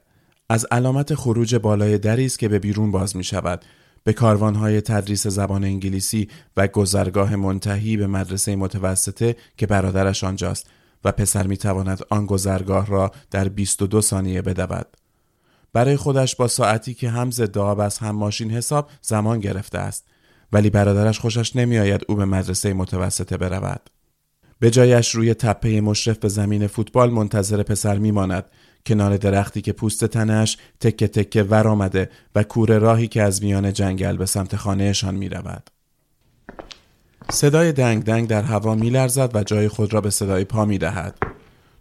از 0.49 0.67
علامت 0.71 1.15
خروج 1.15 1.55
بالای 1.55 1.99
دری 1.99 2.27
است 2.27 2.39
که 2.39 2.49
به 2.49 2.59
بیرون 2.59 2.91
باز 2.91 3.17
می 3.17 3.25
شود 3.25 3.65
به 4.05 4.13
کاروانهای 4.13 4.81
تدریس 4.81 5.27
زبان 5.27 5.65
انگلیسی 5.65 6.29
و 6.57 6.67
گذرگاه 6.67 7.37
منتهی 7.37 7.97
به 7.97 8.07
مدرسه 8.07 8.57
متوسطه 8.57 9.37
که 9.57 9.67
برادرش 9.67 10.25
آنجاست 10.25 10.67
و 11.05 11.13
پسر 11.13 11.47
می 11.47 11.57
تواند 11.57 12.01
آن 12.11 12.27
گذرگاه 12.27 12.87
را 12.87 13.11
در 13.31 13.49
22 13.49 14.01
ثانیه 14.01 14.43
بدود. 14.43 14.87
برای 15.73 15.97
خودش 15.97 16.37
با 16.37 16.49
ساعتی 16.49 16.95
که 16.95 17.11
هم 17.11 17.31
ضد 17.31 17.59
آب 17.59 17.81
از 17.81 17.99
هم 17.99 18.17
ماشین 18.17 18.51
حساب 18.51 18.91
زمان 19.03 19.41
گرفته 19.41 19.79
است 19.79 20.05
ولی 20.53 20.71
برادرش 20.71 21.19
خوشش 21.19 21.57
نمیآید 21.57 22.05
او 22.09 22.15
به 22.15 22.25
مدرسه 22.25 22.73
متوسطه 22.73 23.37
برود. 23.37 23.91
به 24.59 24.71
جایش 24.71 25.15
روی 25.15 25.35
تپه 25.35 25.81
مشرف 25.81 26.19
به 26.19 26.29
زمین 26.29 26.67
فوتبال 26.67 27.11
منتظر 27.11 27.63
پسر 27.63 27.99
میماند 27.99 28.45
کنار 28.87 29.17
درختی 29.17 29.61
که 29.61 29.73
پوست 29.73 30.05
تنش 30.05 30.57
تکه 30.81 31.09
تکه 31.09 31.43
ور 31.43 31.69
آمده 31.69 32.11
و 32.35 32.43
کوره 32.43 32.79
راهی 32.79 33.09
که 33.09 33.23
از 33.23 33.43
میان 33.43 33.73
جنگل 33.73 34.17
به 34.17 34.27
سمت 34.27 34.57
خانهشان 34.57 35.15
می 35.15 35.29
رود. 35.29 35.71
صدای 37.31 37.73
دنگ 37.73 38.05
دنگ 38.05 38.29
در 38.29 38.43
هوا 38.43 38.75
می 38.75 38.91
لرزد 38.91 39.37
و 39.37 39.43
جای 39.43 39.69
خود 39.69 39.93
را 39.93 40.01
به 40.01 40.11
صدای 40.11 40.45
پا 40.45 40.65
می 40.65 40.79
دهد. 40.79 41.19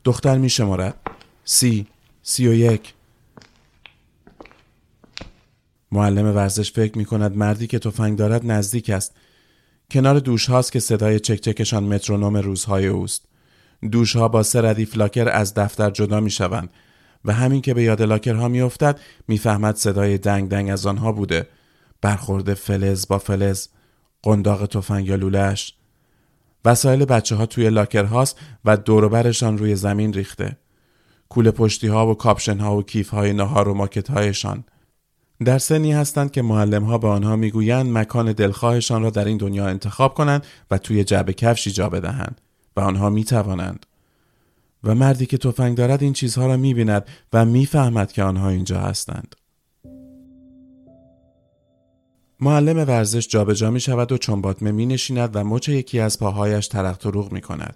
دختر 0.03 0.37
می 0.37 0.49
شمارد. 0.49 0.95
سی، 1.45 1.87
سی 2.23 2.47
و 2.47 2.53
یک. 2.53 2.93
معلم 5.91 6.35
ورزش 6.35 6.71
فکر 6.71 6.97
می 6.97 7.05
کند 7.05 7.37
مردی 7.37 7.67
که 7.67 7.79
تفنگ 7.79 8.17
دارد 8.17 8.51
نزدیک 8.51 8.89
است. 8.89 9.15
کنار 9.91 10.19
دوش 10.19 10.49
هاست 10.49 10.71
که 10.71 10.79
صدای 10.79 11.19
چکچکشان 11.19 11.83
مترونوم 11.83 12.37
روزهای 12.37 12.87
اوست. 12.87 13.25
دوش 13.91 14.15
ها 14.15 14.27
با 14.27 14.43
سه 14.43 14.61
ردیف 14.61 14.97
لاکر 14.97 15.29
از 15.29 15.53
دفتر 15.53 15.89
جدا 15.89 16.19
می 16.19 16.31
شوند 16.31 16.69
و 17.25 17.33
همین 17.33 17.61
که 17.61 17.73
به 17.73 17.83
یاد 17.83 18.01
لاکرها 18.01 18.47
میافتد 18.47 18.99
می‌فهمد 19.27 19.75
صدای 19.75 20.17
دنگ 20.17 20.49
دنگ 20.49 20.69
از 20.69 20.85
آنها 20.85 21.11
بوده. 21.11 21.47
برخورد 22.01 22.53
فلز 22.53 23.07
با 23.07 23.19
فلز 23.19 23.67
قنداق 24.23 24.65
تفنگ 24.65 25.07
یا 25.07 25.15
لولهش 25.15 25.73
وسایل 26.65 27.05
بچه 27.05 27.35
ها 27.35 27.45
توی 27.45 27.69
لاکر 27.69 28.03
هاست 28.03 28.39
و 28.65 28.77
دوروبرشان 28.77 29.57
روی 29.57 29.75
زمین 29.75 30.13
ریخته. 30.13 30.57
کوله 31.29 31.51
پشتی 31.51 31.87
ها 31.87 32.07
و 32.07 32.15
کاپشن 32.15 32.59
ها 32.59 32.77
و 32.77 32.83
کیف 32.83 33.09
های 33.09 33.33
نهار 33.33 33.69
و 33.69 33.73
ماکت 33.73 34.09
هایشان 34.09 34.63
در 35.45 35.57
سنی 35.57 35.93
هستند 35.93 36.31
که 36.31 36.41
معلم 36.41 36.83
ها 36.83 36.97
به 36.97 37.07
آنها 37.07 37.35
می‌گویند 37.35 37.97
مکان 37.97 38.31
دلخواهشان 38.31 39.03
را 39.03 39.09
در 39.09 39.25
این 39.25 39.37
دنیا 39.37 39.67
انتخاب 39.67 40.13
کنند 40.13 40.45
و 40.71 40.77
توی 40.77 41.03
جعبه 41.03 41.33
کفشی 41.33 41.71
جا 41.71 41.89
بدهند 41.89 42.41
و 42.75 42.79
آنها 42.79 43.09
می 43.09 43.23
توانند 43.23 43.85
و 44.83 44.95
مردی 44.95 45.25
که 45.25 45.37
تفنگ 45.37 45.77
دارد 45.77 46.03
این 46.03 46.13
چیزها 46.13 46.47
را 46.47 46.57
می 46.57 46.73
بیند 46.73 47.05
و 47.33 47.45
می‌فهمد 47.45 48.11
که 48.11 48.23
آنها 48.23 48.49
اینجا 48.49 48.79
هستند. 48.79 49.35
معلم 52.39 52.77
ورزش 52.77 53.27
جابجا 53.27 53.71
می 53.71 53.79
شود 53.79 54.11
و 54.11 54.17
چنباتمه 54.17 54.71
می 54.71 54.85
نشیند 54.85 55.35
و 55.35 55.43
مچ 55.43 55.69
یکی 55.69 55.99
از 55.99 56.19
پاهایش 56.19 56.67
ترق 56.67 56.97
تروق 56.97 57.31
می 57.31 57.41
کند. 57.41 57.75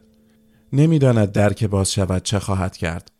نمی‌داند 0.73 1.31
در 1.31 1.53
که 1.53 1.67
باز 1.67 1.91
شود 1.91 2.23
چه 2.23 2.39
خواهد 2.39 2.77
کرد. 2.77 3.11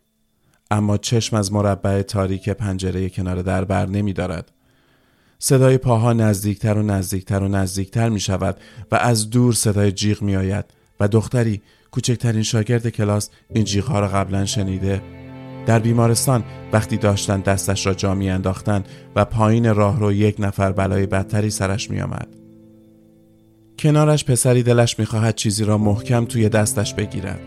اما 0.72 0.98
چشم 0.98 1.36
از 1.36 1.54
مربع 1.54 2.02
تاریک 2.02 2.50
پنجره 2.50 3.10
کنار 3.10 3.42
در 3.42 3.66
بر 3.66 3.86
نمی 3.86 4.14
دارد. 4.14 4.52
صدای 5.40 5.78
پاها 5.78 6.14
نزدیکتر 6.14 6.78
و 6.78 6.84
نزدیکتر 6.84 7.40
و 7.40 7.48
نزدیکتر 7.48 8.10
می 8.10 8.20
شود 8.20 8.58
و 8.92 8.96
از 8.96 9.30
دور 9.30 9.54
صدای 9.54 9.92
جیغ 9.92 10.22
می 10.22 10.36
آید 10.36 10.66
و 11.00 11.08
دختری 11.08 11.62
کوچکترین 11.96 12.44
شاگرد 12.44 12.90
کلاس 12.90 13.30
این 13.54 13.64
جیغها 13.64 14.00
را 14.00 14.08
قبلا 14.08 14.46
شنیده 14.46 15.02
در 15.66 15.80
بیمارستان 15.80 16.44
وقتی 16.74 16.98
داشتن 16.98 17.40
دستش 17.40 17.86
را 17.86 17.94
جا 17.94 18.16
می 18.16 18.30
انداختن 18.30 18.84
و 19.16 19.26
پایین 19.26 19.76
راه 19.76 20.00
رو 20.00 20.14
یک 20.14 20.36
نفر 20.40 20.72
بلای 20.72 21.06
بدتری 21.06 21.50
سرش 21.50 21.92
می 21.92 22.02
آمد. 22.02 22.28
کنارش 23.80 24.26
پسری 24.26 24.64
دلش 24.64 25.00
می 25.00 25.06
خواهد 25.06 25.36
چیزی 25.36 25.64
را 25.64 25.78
محکم 25.78 26.26
توی 26.26 26.50
دستش 26.50 26.94
بگیرد. 26.94 27.40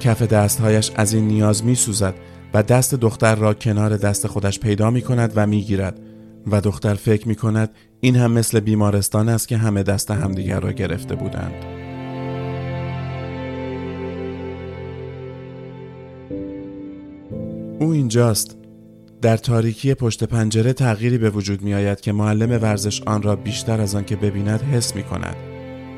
کف 0.00 0.22
دستهایش 0.22 0.90
از 0.94 1.14
این 1.14 1.28
نیاز 1.28 1.64
می 1.64 1.74
سوزد 1.74 2.14
و 2.54 2.62
دست 2.62 2.94
دختر 2.94 3.34
را 3.34 3.54
کنار 3.54 3.96
دست 3.96 4.26
خودش 4.26 4.60
پیدا 4.60 4.90
می 4.90 5.02
کند 5.02 5.32
و 5.36 5.46
می 5.46 5.62
گیرد 5.62 6.00
و 6.46 6.60
دختر 6.60 6.94
فکر 6.94 7.28
می 7.28 7.34
کند 7.34 7.70
این 8.00 8.16
هم 8.16 8.32
مثل 8.32 8.60
بیمارستان 8.60 9.28
است 9.28 9.48
که 9.48 9.56
همه 9.56 9.82
دست 9.82 10.10
همدیگر 10.10 10.60
را 10.60 10.72
گرفته 10.72 11.14
بودند. 11.14 11.77
او 17.80 17.90
اینجاست 17.90 18.56
در 19.22 19.36
تاریکی 19.36 19.94
پشت 19.94 20.24
پنجره 20.24 20.72
تغییری 20.72 21.18
به 21.18 21.30
وجود 21.30 21.62
می 21.62 21.74
آید 21.74 22.00
که 22.00 22.12
معلم 22.12 22.50
ورزش 22.50 23.02
آن 23.02 23.22
را 23.22 23.36
بیشتر 23.36 23.80
از 23.80 23.94
آن 23.94 24.04
که 24.04 24.16
ببیند 24.16 24.62
حس 24.62 24.96
می 24.96 25.02
کند. 25.02 25.36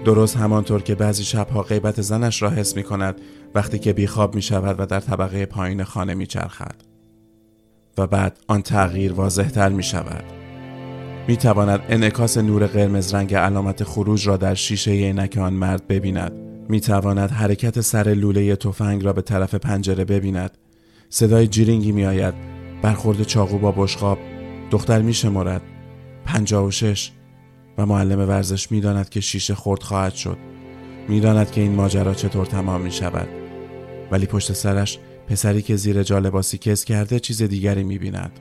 درست 0.04 0.36
همانطور 0.36 0.82
که 0.82 0.94
بعضی 0.94 1.24
شبها 1.24 1.62
غیبت 1.62 2.00
زنش 2.00 2.42
را 2.42 2.50
حس 2.50 2.76
می 2.76 2.82
کند 2.82 3.20
وقتی 3.54 3.78
که 3.78 3.92
بیخواب 3.92 4.34
می 4.34 4.42
شود 4.42 4.80
و 4.80 4.86
در 4.86 5.00
طبقه 5.00 5.46
پایین 5.46 5.84
خانه 5.84 6.14
می 6.14 6.26
چرخد. 6.26 6.74
و 7.98 8.06
بعد 8.06 8.38
آن 8.48 8.62
تغییر 8.62 9.12
واضحتر 9.12 9.68
می 9.68 9.82
شود. 9.82 10.24
می 11.28 11.36
تواند 11.36 11.80
انعکاس 11.88 12.38
نور 12.38 12.66
قرمز 12.66 13.14
رنگ 13.14 13.34
علامت 13.34 13.84
خروج 13.84 14.28
را 14.28 14.36
در 14.36 14.54
شیشه 14.54 14.90
عینک 14.90 15.38
آن 15.38 15.52
مرد 15.52 15.86
ببیند. 15.88 16.32
می 16.68 16.80
تواند 16.80 17.30
حرکت 17.30 17.80
سر 17.80 18.08
لوله 18.08 18.56
تفنگ 18.56 19.04
را 19.04 19.12
به 19.12 19.22
طرف 19.22 19.54
پنجره 19.54 20.04
ببیند. 20.04 20.50
صدای 21.12 21.46
جیرینگی 21.46 21.92
می 21.92 22.04
آید. 22.04 22.34
برخورد 22.82 23.22
چاقو 23.22 23.58
با 23.58 23.72
بشقاب. 23.72 24.18
دختر 24.70 25.02
می 25.02 25.14
شمارد. 25.14 25.62
پنجاه 26.24 26.64
و 26.64 26.70
شش. 26.70 27.12
و 27.78 27.86
معلم 27.86 28.28
ورزش 28.28 28.72
می 28.72 28.80
داند 28.80 29.08
که 29.08 29.20
شیشه 29.20 29.54
خورد 29.54 29.82
خواهد 29.82 30.14
شد. 30.14 30.38
می 31.08 31.20
داند 31.20 31.50
که 31.50 31.60
این 31.60 31.74
ماجرا 31.74 32.14
چطور 32.14 32.46
تمام 32.46 32.80
می 32.80 32.92
شود. 32.92 33.28
ولی 34.10 34.26
پشت 34.26 34.52
سرش 34.52 34.98
پسری 35.28 35.62
که 35.62 35.76
زیر 35.76 36.02
جالباسی 36.02 36.58
کس 36.58 36.84
کرده 36.84 37.20
چیز 37.20 37.42
دیگری 37.42 37.84
می 37.84 37.98
بیند. 37.98 38.40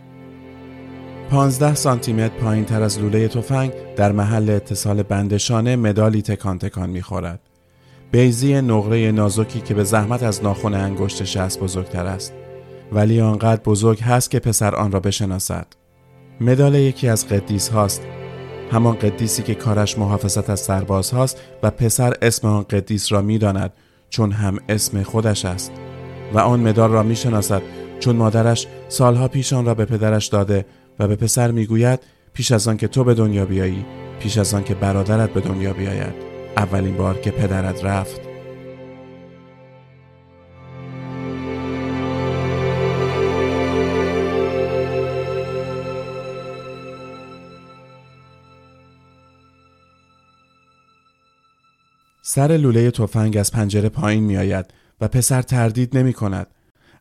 پانزده 1.29 1.75
سانتیمتر 1.75 2.37
پایین 2.37 2.65
تر 2.65 2.83
از 2.83 2.99
لوله 2.99 3.27
تفنگ 3.27 3.71
در 3.95 4.11
محل 4.11 4.49
اتصال 4.49 5.03
بندشانه 5.03 5.75
مدالی 5.75 6.21
تکان 6.21 6.57
تکان 6.59 6.89
می 6.89 7.01
خورد. 7.01 7.39
بیزی 8.11 8.61
نقره 8.61 9.11
نازکی 9.11 9.61
که 9.61 9.73
به 9.73 9.83
زحمت 9.83 10.23
از 10.23 10.43
ناخن 10.43 10.73
انگشت 10.73 11.23
شست 11.23 11.59
بزرگتر 11.59 12.05
است. 12.05 12.33
ولی 12.91 13.21
آنقدر 13.21 13.61
بزرگ 13.65 14.01
هست 14.01 14.31
که 14.31 14.39
پسر 14.39 14.75
آن 14.75 14.91
را 14.91 14.99
بشناسد. 14.99 15.67
مدال 16.41 16.75
یکی 16.75 17.07
از 17.07 17.27
قدیس 17.27 17.69
هاست. 17.69 18.01
همان 18.71 18.95
قدیسی 18.95 19.43
که 19.43 19.55
کارش 19.55 19.97
محافظت 19.97 20.49
از 20.49 20.59
سرباز 20.59 21.11
هاست 21.11 21.41
و 21.63 21.71
پسر 21.71 22.13
اسم 22.21 22.47
آن 22.47 22.63
قدیس 22.63 23.11
را 23.11 23.21
می‌داند 23.21 23.73
چون 24.09 24.31
هم 24.31 24.57
اسم 24.69 25.03
خودش 25.03 25.45
است. 25.45 25.71
و 26.33 26.39
آن 26.39 26.59
مدال 26.59 26.91
را 26.91 27.03
می‌شناسد 27.03 27.61
چون 27.99 28.15
مادرش 28.15 28.67
سالها 28.87 29.27
پیش 29.27 29.53
آن 29.53 29.65
را 29.65 29.73
به 29.73 29.85
پدرش 29.85 30.27
داده 30.27 30.65
و 30.99 31.07
به 31.07 31.15
پسر 31.15 31.51
می‌گوید 31.51 31.99
پیش 32.33 32.51
از 32.51 32.67
آن 32.67 32.77
که 32.77 32.87
تو 32.87 33.03
به 33.03 33.13
دنیا 33.13 33.45
بیایی 33.45 33.85
پیش 34.19 34.37
از 34.37 34.53
آن 34.53 34.63
که 34.63 34.75
برادرت 34.75 35.29
به 35.29 35.41
دنیا 35.41 35.73
بیاید. 35.73 36.13
اولین 36.57 36.97
بار 36.97 37.17
که 37.17 37.31
پدرت 37.31 37.85
رفت. 37.85 38.28
سر 52.21 52.57
لوله 52.57 52.91
تفنگ 52.91 53.37
از 53.37 53.51
پنجره 53.51 53.89
پایین 53.89 54.23
می 54.23 54.37
آید 54.37 54.65
و 55.01 55.07
پسر 55.07 55.41
تردید 55.41 55.97
نمی 55.97 56.13
کند. 56.13 56.47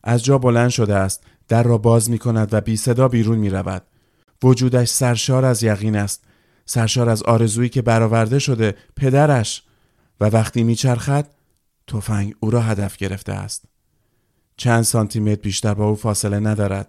از 0.03 0.23
جا 0.23 0.37
بلند 0.37 0.69
شده 0.69 0.95
است 0.95 1.23
در 1.47 1.63
را 1.63 1.77
باز 1.77 2.09
می 2.09 2.19
کند 2.19 2.53
و 2.53 2.61
بی 2.61 2.77
صدا 2.77 3.07
بیرون 3.07 3.37
می 3.37 3.49
رود. 3.49 3.83
وجودش 4.43 4.89
سرشار 4.89 5.45
از 5.45 5.63
یقین 5.63 5.95
است. 5.95 6.23
سرشار 6.65 7.09
از 7.09 7.23
آرزویی 7.23 7.69
که 7.69 7.81
برآورده 7.81 8.39
شده 8.39 8.75
پدرش. 8.95 9.63
و 10.21 10.25
وقتی 10.25 10.63
میچرخد 10.63 11.25
تفنگ 11.87 12.35
او 12.39 12.51
را 12.51 12.61
هدف 12.61 12.97
گرفته 12.97 13.33
است. 13.33 13.65
چند 14.57 14.83
سانتی 14.83 15.19
متر 15.19 15.41
بیشتر 15.41 15.73
با 15.73 15.85
او 15.85 15.95
فاصله 15.95 16.39
ندارد. 16.39 16.87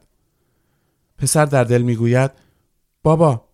پسر 1.18 1.44
در 1.44 1.64
دل 1.64 1.82
می‌گوید 1.82 2.30
بابا 3.02 3.44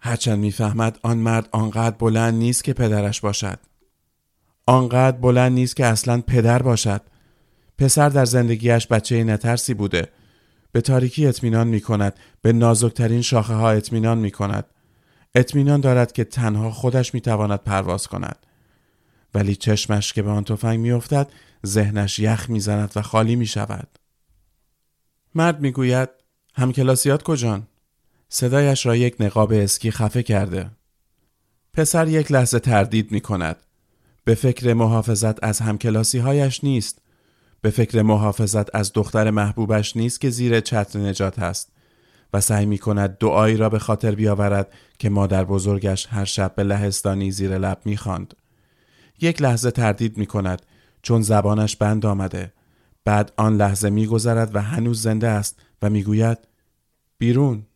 هرچند 0.00 0.38
می‌فهمد 0.38 0.98
آن 1.02 1.18
مرد 1.18 1.48
آنقدر 1.52 1.96
بلند 1.96 2.34
نیست 2.34 2.64
که 2.64 2.72
پدرش 2.72 3.20
باشد. 3.20 3.58
آنقدر 4.66 5.16
بلند 5.16 5.52
نیست 5.52 5.76
که 5.76 5.86
اصلا 5.86 6.20
پدر 6.20 6.62
باشد. 6.62 7.02
پسر 7.78 8.08
در 8.08 8.24
زندگیش 8.24 8.86
بچه 8.86 9.24
نترسی 9.24 9.74
بوده. 9.74 10.08
به 10.72 10.80
تاریکی 10.80 11.26
اطمینان 11.26 11.68
می 11.68 11.80
کند 11.80 12.14
به 12.42 12.52
نازکترین 12.52 13.22
شاخه 13.22 13.54
ها 13.54 13.70
اطمینان 13.70 14.18
می 14.18 14.30
کند 14.30 14.64
اطمینان 15.34 15.80
دارد 15.80 16.12
که 16.12 16.24
تنها 16.24 16.70
خودش 16.70 17.14
می 17.14 17.20
تواند 17.20 17.58
پرواز 17.58 18.06
کند. 18.06 18.36
ولی 19.34 19.56
چشمش 19.56 20.12
که 20.12 20.22
به 20.22 20.30
آن 20.30 20.44
تفنگ 20.44 20.80
می 20.80 20.92
افتد 20.92 21.32
ذهنش 21.66 22.18
یخ 22.18 22.50
می 22.50 22.60
زند 22.60 22.92
و 22.96 23.02
خالی 23.02 23.36
می 23.36 23.46
شود 23.46 23.88
مرد 25.34 25.60
می 25.60 25.72
گوید 25.72 26.08
همکلاسیات 26.54 27.22
کجان؟ 27.22 27.66
صدایش 28.28 28.86
را 28.86 28.96
یک 28.96 29.16
نقاب 29.20 29.52
اسکی 29.52 29.90
خفه 29.90 30.22
کرده. 30.22 30.70
پسر 31.72 32.08
یک 32.08 32.32
لحظه 32.32 32.58
تردید 32.58 33.12
می 33.12 33.20
کند 33.20 33.56
به 34.24 34.34
فکر 34.34 34.72
محافظت 34.72 35.44
از 35.44 35.60
همکلاسی 35.60 36.18
هایش 36.18 36.64
نیست. 36.64 36.98
به 37.60 37.70
فکر 37.70 38.02
محافظت 38.02 38.76
از 38.76 38.92
دختر 38.92 39.30
محبوبش 39.30 39.96
نیست 39.96 40.20
که 40.20 40.30
زیر 40.30 40.60
چتر 40.60 40.98
نجات 40.98 41.38
است 41.38 41.72
و 42.32 42.40
سعی 42.40 42.66
می 42.66 42.78
کند 42.78 43.18
دعایی 43.18 43.56
را 43.56 43.68
به 43.68 43.78
خاطر 43.78 44.14
بیاورد 44.14 44.72
که 44.98 45.10
مادر 45.10 45.44
بزرگش 45.44 46.06
هر 46.10 46.24
شب 46.24 46.54
به 46.54 46.62
لهستانی 46.62 47.30
زیر 47.30 47.58
لب 47.58 47.80
می 47.84 47.96
خاند. 47.96 48.34
یک 49.20 49.42
لحظه 49.42 49.70
تردید 49.70 50.18
می 50.18 50.26
کند 50.26 50.62
چون 51.02 51.22
زبانش 51.22 51.76
بند 51.76 52.06
آمده. 52.06 52.52
بعد 53.04 53.32
آن 53.36 53.56
لحظه 53.56 53.90
می 53.90 54.06
گذرد 54.06 54.54
و 54.54 54.62
هنوز 54.62 55.02
زنده 55.02 55.28
است 55.28 55.60
و 55.82 55.90
می 55.90 56.02
گوید 56.02 56.38
بیرون. 57.18 57.66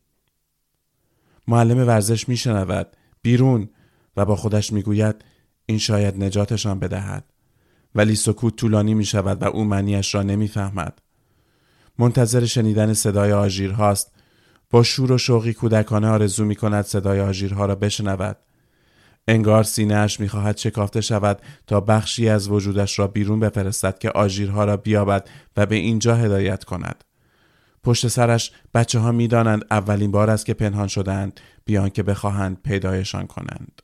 معلم 1.49 1.79
ورزش 1.79 2.29
می 2.29 2.37
شنود 2.37 2.97
بیرون. 3.23 3.69
و 4.17 4.25
با 4.25 4.37
خودش 4.37 4.73
می 4.73 4.83
گوید 4.83 5.25
این 5.67 5.79
شاید 5.79 6.25
نجاتشان 6.25 6.79
بدهد. 6.79 7.25
ولی 7.95 8.15
سکوت 8.15 8.57
طولانی 8.57 8.95
می 8.95 9.05
شود 9.05 9.43
و 9.43 9.45
او 9.45 9.65
معنیش 9.65 10.15
را 10.15 10.23
نمی‌فهمد. 10.23 10.99
منتظر 11.99 12.45
شنیدن 12.45 12.93
صدای 12.93 13.33
آژیر 13.33 13.71
هاست. 13.71 14.13
با 14.71 14.83
شور 14.83 15.13
و 15.13 15.19
شوقی 15.19 15.55
کودکانه 15.55 16.09
آرزو 16.09 16.45
می 16.45 16.57
کند 16.57 16.85
صدای 16.85 17.21
آژیرها 17.21 17.67
را 17.67 17.75
بشنود. 17.75 18.37
انگار 19.29 19.65
سینهاش 19.65 20.21
می‌خواهد 20.21 20.57
شکافته 20.57 21.01
شود 21.01 21.43
تا 21.67 21.81
بخشی 21.81 22.29
از 22.29 22.49
وجودش 22.49 22.99
را 22.99 23.07
بیرون 23.07 23.41
بفرستد 23.41 23.99
که 23.99 24.11
آژیرها 24.11 24.65
را 24.65 24.77
بیابد 24.77 25.29
و 25.57 25.67
به 25.67 25.77
اینجا 25.77 26.17
هدایت 26.17 26.65
کند. 26.65 27.05
پشت 27.85 28.09
سرش 28.09 28.53
بچه 28.75 28.99
ها 28.99 29.13
می 29.13 29.29
دانند 29.29 29.65
اولین 29.71 30.11
بار 30.11 30.31
است 30.31 30.47
که 30.47 30.55
پنهان 30.55 30.89
شدند 30.89 31.41
بیان 31.65 31.91
که 31.91 32.03
بخواهند 32.03 32.63
پیدایشان 32.63 33.27
کنند. 33.27 33.83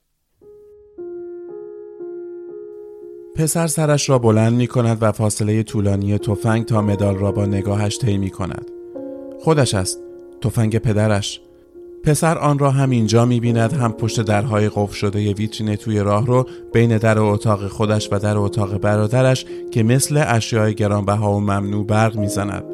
پسر 3.37 3.67
سرش 3.67 4.09
را 4.09 4.19
بلند 4.19 4.53
می 4.53 4.67
کند 4.67 4.99
و 5.01 5.13
فاصله 5.13 5.63
طولانی 5.63 6.19
تفنگ 6.19 6.65
تا 6.65 6.83
مدال 6.83 7.17
را 7.17 7.33
با 7.33 7.47
نگاهش 7.47 7.99
طی 7.99 8.19
می 8.19 8.31
کند. 8.31 8.71
خودش 9.41 9.75
است. 9.75 9.99
تفنگ 10.41 10.79
پدرش. 10.79 11.41
پسر 12.05 12.39
آن 12.39 12.59
را 12.59 12.71
هم 12.71 12.91
اینجا 12.91 13.25
می 13.25 13.41
بیند 13.41 13.73
هم 13.73 13.93
پشت 13.93 14.21
درهای 14.21 14.69
قفل 14.69 14.95
شده 14.95 15.33
ویترین 15.33 15.77
توی 15.77 16.01
راه 16.01 16.27
رو 16.27 16.47
بین 16.73 16.99
در 16.99 17.19
اتاق 17.19 17.69
خودش 17.69 18.09
و 18.13 18.19
در 18.19 18.37
اتاق 18.37 18.79
برادرش 18.79 19.47
که 19.71 19.83
مثل 19.83 20.25
اشیای 20.27 20.75
گرانبها 20.75 21.33
و 21.33 21.41
ممنوع 21.41 21.87
برق 21.87 22.17
می‌زند. 22.17 22.72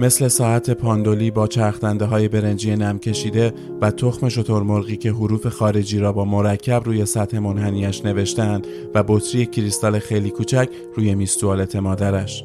مثل 0.00 0.28
ساعت 0.28 0.70
پاندولی 0.70 1.30
با 1.30 1.46
چرخدنده 1.46 2.04
های 2.04 2.28
برنجی 2.28 2.76
نم 2.76 2.98
کشیده 2.98 3.52
و 3.80 3.90
تخم 3.90 4.28
شترمرغی 4.28 4.96
که 4.96 5.10
حروف 5.10 5.46
خارجی 5.46 5.98
را 5.98 6.12
با 6.12 6.24
مرکب 6.24 6.82
روی 6.84 7.06
سطح 7.06 7.38
منحنیش 7.38 8.04
نوشتند 8.04 8.66
و 8.94 9.04
بطری 9.08 9.46
کریستال 9.46 9.98
خیلی 9.98 10.30
کوچک 10.30 10.68
روی 10.94 11.14
میز 11.14 11.36
توالت 11.36 11.76
مادرش. 11.76 12.44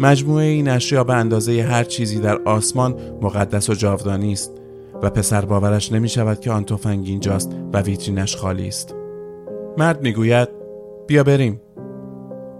مجموعه 0.00 0.44
این 0.44 0.68
اشیا 0.68 1.04
به 1.04 1.14
اندازه 1.14 1.62
هر 1.62 1.84
چیزی 1.84 2.20
در 2.20 2.42
آسمان 2.42 2.94
مقدس 3.22 3.70
و 3.70 3.74
جاودانی 3.74 4.32
است 4.32 4.52
و 5.02 5.10
پسر 5.10 5.44
باورش 5.44 5.92
نمی 5.92 6.08
شود 6.08 6.40
که 6.40 6.50
آن 6.50 6.64
تفنگ 6.64 7.08
اینجاست 7.08 7.56
و 7.72 7.80
ویترینش 7.80 8.36
خالی 8.36 8.68
است. 8.68 8.94
مرد 9.78 10.02
می‌گوید 10.02 10.48
بیا 11.06 11.24
بریم. 11.24 11.60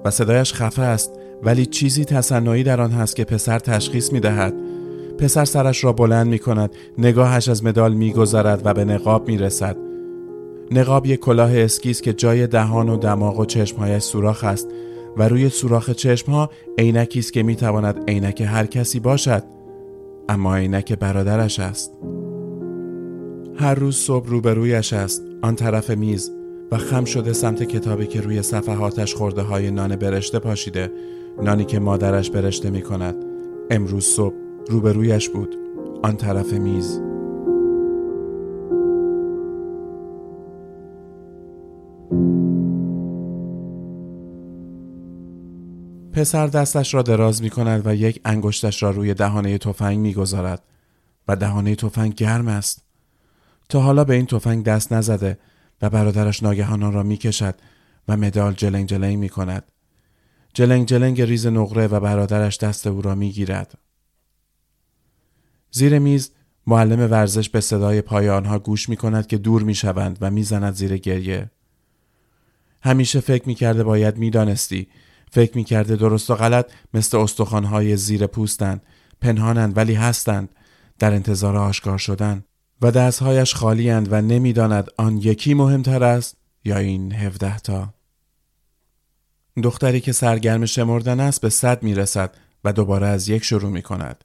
و 0.04 0.10
صدایش 0.10 0.54
خفه 0.54 0.82
است 0.82 1.21
ولی 1.42 1.66
چیزی 1.66 2.04
تصنعی 2.04 2.62
در 2.62 2.80
آن 2.80 2.90
هست 2.90 3.16
که 3.16 3.24
پسر 3.24 3.58
تشخیص 3.58 4.12
می 4.12 4.20
دهد. 4.20 4.54
پسر 5.18 5.44
سرش 5.44 5.84
را 5.84 5.92
بلند 5.92 6.26
می 6.26 6.38
کند 6.38 6.70
نگاهش 6.98 7.48
از 7.48 7.64
مدال 7.64 7.94
می 7.94 8.12
گذارد 8.12 8.62
و 8.64 8.74
به 8.74 8.84
نقاب 8.84 9.28
می 9.28 9.38
رسد. 9.38 9.76
نقاب 10.70 11.06
یک 11.06 11.20
کلاه 11.20 11.58
اسکیست 11.58 12.02
که 12.02 12.12
جای 12.12 12.46
دهان 12.46 12.88
و 12.88 12.96
دماغ 12.96 13.38
و 13.38 13.44
چشمهایش 13.44 14.02
سوراخ 14.02 14.44
است 14.44 14.68
و 15.16 15.28
روی 15.28 15.48
سوراخ 15.48 15.90
چشم 15.90 16.32
ها 16.32 16.50
عینکی 16.78 17.18
است 17.18 17.32
که 17.32 17.42
می‌تواند 17.42 18.04
عینک 18.08 18.40
هر 18.40 18.66
کسی 18.66 19.00
باشد 19.00 19.42
اما 20.28 20.56
عینک 20.56 20.92
برادرش 20.92 21.60
است 21.60 21.92
هر 23.56 23.74
روز 23.74 23.96
صبح 23.96 24.28
روبرویش 24.28 24.92
است 24.92 25.22
آن 25.42 25.56
طرف 25.56 25.90
میز 25.90 26.30
و 26.72 26.76
خم 26.76 27.04
شده 27.04 27.32
سمت 27.32 27.62
کتابی 27.62 28.06
که 28.06 28.20
روی 28.20 28.42
صفحاتش 28.42 29.14
خورده 29.14 29.42
های 29.42 29.70
نان 29.70 29.96
برشته 29.96 30.38
پاشیده 30.38 30.90
نانی 31.42 31.64
که 31.64 31.78
مادرش 31.78 32.30
برشته 32.30 32.70
می 32.70 32.82
کند 32.82 33.14
امروز 33.70 34.04
صبح 34.04 34.34
روبرویش 34.68 35.28
بود 35.28 35.56
آن 36.02 36.16
طرف 36.16 36.52
میز 36.52 37.00
پسر 46.12 46.46
دستش 46.46 46.94
را 46.94 47.02
دراز 47.02 47.42
می 47.42 47.50
کند 47.50 47.86
و 47.86 47.94
یک 47.94 48.20
انگشتش 48.24 48.82
را 48.82 48.90
روی 48.90 49.14
دهانه 49.14 49.58
تفنگ 49.58 49.98
می 49.98 50.14
گذارد 50.14 50.62
و 51.28 51.36
دهانه 51.36 51.74
تفنگ 51.74 52.14
گرم 52.14 52.48
است. 52.48 52.84
تا 53.68 53.80
حالا 53.80 54.04
به 54.04 54.14
این 54.14 54.26
تفنگ 54.26 54.64
دست 54.64 54.92
نزده 54.92 55.38
و 55.82 55.90
برادرش 55.90 56.42
ناگهان 56.42 56.82
آن 56.82 56.92
را 56.92 57.02
می 57.02 57.16
کشد 57.16 57.54
و 58.08 58.16
مدال 58.16 58.52
جلنگ 58.52 58.88
جلنگ 58.88 59.18
می 59.18 59.28
کند. 59.28 59.64
جلنگ 60.54 60.86
جلنگ 60.86 61.22
ریز 61.22 61.46
نقره 61.46 61.86
و 61.86 62.00
برادرش 62.00 62.58
دست 62.58 62.86
او 62.86 63.02
را 63.02 63.14
می 63.14 63.30
گیرد. 63.30 63.78
زیر 65.70 65.98
میز 65.98 66.30
معلم 66.66 67.10
ورزش 67.10 67.48
به 67.48 67.60
صدای 67.60 68.02
پای 68.02 68.28
آنها 68.28 68.58
گوش 68.58 68.88
می 68.88 68.96
کند 68.96 69.26
که 69.26 69.38
دور 69.38 69.62
می 69.62 69.74
شوند 69.74 70.18
و 70.20 70.30
می 70.30 70.42
زند 70.42 70.74
زیر 70.74 70.96
گریه. 70.96 71.50
همیشه 72.82 73.20
فکر 73.20 73.48
می 73.48 73.54
کرده 73.54 73.84
باید 73.84 74.16
می 74.16 74.30
دانستی 74.30 74.88
فکر 75.30 75.56
می 75.56 75.64
کرده 75.64 75.96
درست 75.96 76.30
و 76.30 76.34
غلط 76.34 76.70
مثل 76.94 77.16
استخوانهای 77.16 77.96
زیر 77.96 78.26
پوستند 78.26 78.82
پنهانند 79.20 79.76
ولی 79.76 79.94
هستند 79.94 80.48
در 80.98 81.14
انتظار 81.14 81.56
آشکار 81.56 81.98
شدن 81.98 82.44
و 82.82 82.90
دستهایش 82.90 83.54
خالیند 83.54 84.12
و 84.12 84.20
نمی‌داند 84.20 84.88
آن 84.96 85.16
یکی 85.18 85.54
مهمتر 85.54 86.04
است 86.04 86.36
یا 86.64 86.76
این 86.76 87.12
هفده 87.12 87.58
تا 87.58 87.94
دختری 89.62 90.00
که 90.00 90.12
سرگرم 90.12 90.66
شمردن 90.66 91.20
است 91.20 91.40
به 91.40 91.48
صد 91.48 91.82
می 91.82 91.94
رسد 91.94 92.34
و 92.64 92.72
دوباره 92.72 93.06
از 93.06 93.28
یک 93.28 93.44
شروع 93.44 93.70
می 93.70 93.82
کند 93.82 94.24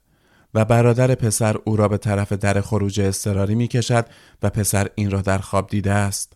و 0.54 0.64
برادر 0.64 1.14
پسر 1.14 1.56
او 1.64 1.76
را 1.76 1.88
به 1.88 1.98
طرف 1.98 2.32
در 2.32 2.60
خروج 2.60 3.00
استراری 3.00 3.54
می 3.54 3.68
کشد 3.68 4.06
و 4.42 4.50
پسر 4.50 4.88
این 4.94 5.10
را 5.10 5.20
در 5.20 5.38
خواب 5.38 5.66
دیده 5.66 5.92
است. 5.92 6.32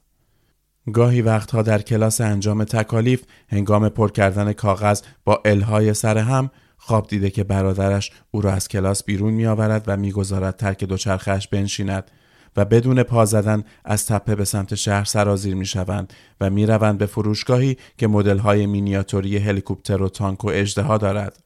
گاهی 0.93 1.23
وقتها 1.23 1.63
در 1.63 1.83
کلاس 1.83 2.21
انجام 2.21 2.65
تکالیف 2.65 3.23
هنگام 3.49 3.89
پر 3.89 4.11
کردن 4.11 4.53
کاغذ 4.53 5.03
با 5.25 5.43
الهای 5.45 5.95
سر 5.95 6.19
هم 6.19 6.51
خواب 6.77 7.07
دیده 7.07 7.31
که 7.31 7.45
برادرش 7.45 8.13
او 8.31 8.41
را 8.41 8.53
از 8.53 8.69
کلاس 8.69 9.05
بیرون 9.05 9.33
می 9.33 9.47
آورد 9.47 9.85
و 9.87 9.97
می‌گذارد 9.97 10.57
ترک 10.57 10.85
دوچرخش 10.85 11.49
بنشیند 11.49 12.11
و 12.57 12.65
بدون 12.65 13.03
پا 13.03 13.25
زدن 13.25 13.65
از 13.85 14.07
تپه 14.07 14.35
به 14.35 14.45
سمت 14.45 14.75
شهر 14.75 15.05
سرازیر 15.05 15.55
می 15.55 15.67
شوند 15.67 16.13
و 16.41 16.51
می 16.51 16.67
روند 16.67 16.99
به 16.99 17.07
فروشگاهی 17.07 17.77
که 17.99 18.07
مدل 18.07 18.39
های 18.39 18.67
مینیاتوری 18.67 19.39
هلیکوپتر 19.39 20.03
و 20.03 20.09
تانک 20.09 20.45
و 20.45 20.49
اجده 20.49 20.99
دارد. 20.99 21.43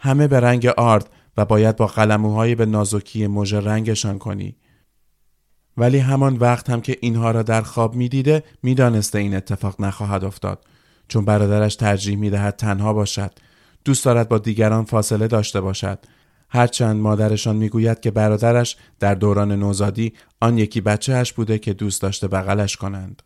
همه 0.00 0.28
به 0.28 0.40
رنگ 0.40 0.66
آرد 0.66 1.10
و 1.36 1.44
باید 1.44 1.76
با 1.76 1.86
قلموهایی 1.86 2.54
به 2.54 2.66
نازکی 2.66 3.26
مژ 3.26 3.54
رنگشان 3.54 4.18
کنی. 4.18 4.56
ولی 5.76 5.98
همان 5.98 6.36
وقت 6.36 6.70
هم 6.70 6.80
که 6.80 6.96
اینها 7.00 7.30
را 7.30 7.42
در 7.42 7.62
خواب 7.62 7.94
می‌دیده 7.94 8.42
می‌دانسته 8.62 9.18
این 9.18 9.34
اتفاق 9.34 9.80
نخواهد 9.80 10.24
افتاد 10.24 10.64
چون 11.08 11.24
برادرش 11.24 11.76
ترجیح 11.76 12.16
می‌دهد 12.16 12.56
تنها 12.56 12.92
باشد 12.92 13.32
دوست 13.84 14.04
دارد 14.04 14.28
با 14.28 14.38
دیگران 14.38 14.84
فاصله 14.84 15.28
داشته 15.28 15.60
باشد 15.60 15.98
هرچند 16.50 16.96
مادرشان 16.96 17.56
می‌گوید 17.56 18.00
که 18.00 18.10
برادرش 18.10 18.76
در 18.98 19.14
دوران 19.14 19.52
نوزادی 19.52 20.12
آن 20.40 20.58
یکی 20.58 20.80
بچهش 20.80 21.32
بوده 21.32 21.58
که 21.58 21.72
دوست 21.72 22.02
داشته 22.02 22.28
بغلش 22.28 22.76
کنند 22.76 23.22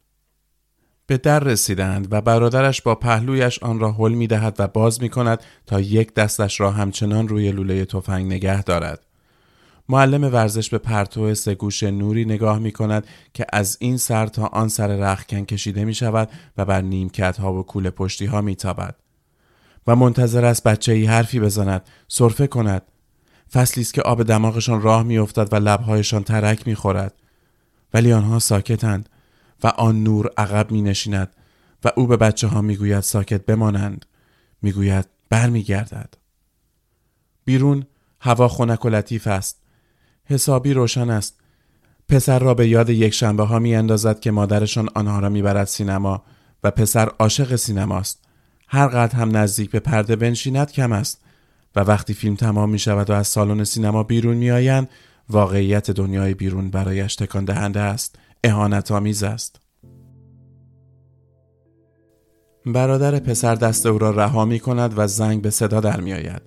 به 1.06 1.16
در 1.16 1.40
رسیدند 1.40 2.08
و 2.10 2.20
برادرش 2.20 2.82
با 2.82 2.94
پهلویش 2.94 3.58
آن 3.62 3.80
را 3.80 3.92
حل 3.92 4.12
می 4.12 4.26
دهد 4.26 4.56
و 4.58 4.68
باز 4.68 5.02
می 5.02 5.08
کند 5.08 5.40
تا 5.66 5.80
یک 5.80 6.14
دستش 6.14 6.60
را 6.60 6.70
همچنان 6.70 7.28
روی 7.28 7.52
لوله 7.52 7.84
تفنگ 7.84 8.26
نگه 8.26 8.62
دارد. 8.62 9.06
معلم 9.88 10.24
ورزش 10.24 10.70
به 10.70 10.78
پرتو 10.78 11.34
سگوش 11.34 11.82
نوری 11.82 12.24
نگاه 12.24 12.58
می 12.58 12.72
کند 12.72 13.06
که 13.34 13.46
از 13.52 13.76
این 13.80 13.96
سر 13.96 14.26
تا 14.26 14.46
آن 14.46 14.68
سر 14.68 14.86
رخکن 14.86 15.44
کشیده 15.44 15.84
می 15.84 15.94
شود 15.94 16.30
و 16.56 16.64
بر 16.64 16.80
نیمکت 16.80 17.40
ها 17.40 17.52
و 17.52 17.62
کوله 17.62 17.90
پشتی 17.90 18.26
ها 18.26 18.40
می 18.40 18.56
تابد. 18.56 18.94
و 19.86 19.96
منتظر 19.96 20.44
است 20.44 20.62
بچه 20.62 20.92
ای 20.92 21.04
حرفی 21.04 21.40
بزند 21.40 21.82
سرفه 22.08 22.46
کند 22.46 22.82
فصلی 23.52 23.82
است 23.82 23.94
که 23.94 24.02
آب 24.02 24.22
دماغشان 24.22 24.82
راه 24.82 25.02
میافتد 25.02 25.52
و 25.52 25.56
لبهایشان 25.56 26.24
ترک 26.24 26.66
می‌خورد. 26.66 27.14
ولی 27.94 28.12
آنها 28.12 28.38
ساکتند 28.38 29.08
و 29.64 29.66
آن 29.66 30.02
نور 30.02 30.30
عقب 30.36 30.70
می 30.70 30.82
نشیند 30.82 31.28
و 31.84 31.90
او 31.96 32.06
به 32.06 32.16
بچه 32.16 32.46
ها 32.46 32.60
می 32.60 32.76
گوید 32.76 33.00
ساکت 33.00 33.46
بمانند. 33.46 34.06
می 34.62 34.72
گوید 34.72 35.06
بیرون 37.44 37.86
هوا 38.20 38.48
خنک 38.48 38.84
و 38.84 38.88
لطیف 38.88 39.26
است. 39.26 39.62
حسابی 40.24 40.72
روشن 40.72 41.10
است. 41.10 41.40
پسر 42.08 42.38
را 42.38 42.54
به 42.54 42.68
یاد 42.68 42.90
یک 42.90 43.14
شنبه 43.14 43.44
ها 43.44 43.58
می 43.58 43.74
اندازد 43.74 44.20
که 44.20 44.30
مادرشان 44.30 44.88
آنها 44.94 45.18
را 45.18 45.28
می‌برد 45.28 45.66
سینما 45.66 46.22
و 46.64 46.70
پسر 46.70 47.08
عاشق 47.18 47.56
سینماست. 47.56 48.24
هر 48.68 48.86
قدر 48.86 49.16
هم 49.16 49.36
نزدیک 49.36 49.70
به 49.70 49.80
پرده 49.80 50.16
بنشیند 50.16 50.72
کم 50.72 50.92
است. 50.92 51.23
و 51.76 51.80
وقتی 51.80 52.14
فیلم 52.14 52.34
تمام 52.34 52.70
می 52.70 52.78
شود 52.78 53.10
و 53.10 53.12
از 53.12 53.28
سالن 53.28 53.64
سینما 53.64 54.02
بیرون 54.02 54.36
می 54.36 54.50
آیند 54.50 54.88
واقعیت 55.28 55.90
دنیای 55.90 56.34
بیرون 56.34 56.70
برایش 56.70 57.16
تکان 57.16 57.44
دهنده 57.44 57.80
است 57.80 58.18
اهانت 58.44 58.90
آمیز 58.90 59.22
است 59.22 59.60
برادر 62.66 63.18
پسر 63.18 63.54
دست 63.54 63.86
او 63.86 63.98
را 63.98 64.10
رها 64.10 64.44
می 64.44 64.60
کند 64.60 64.94
و 64.96 65.06
زنگ 65.06 65.42
به 65.42 65.50
صدا 65.50 65.80
در 65.80 66.00
می 66.00 66.12
آید. 66.12 66.42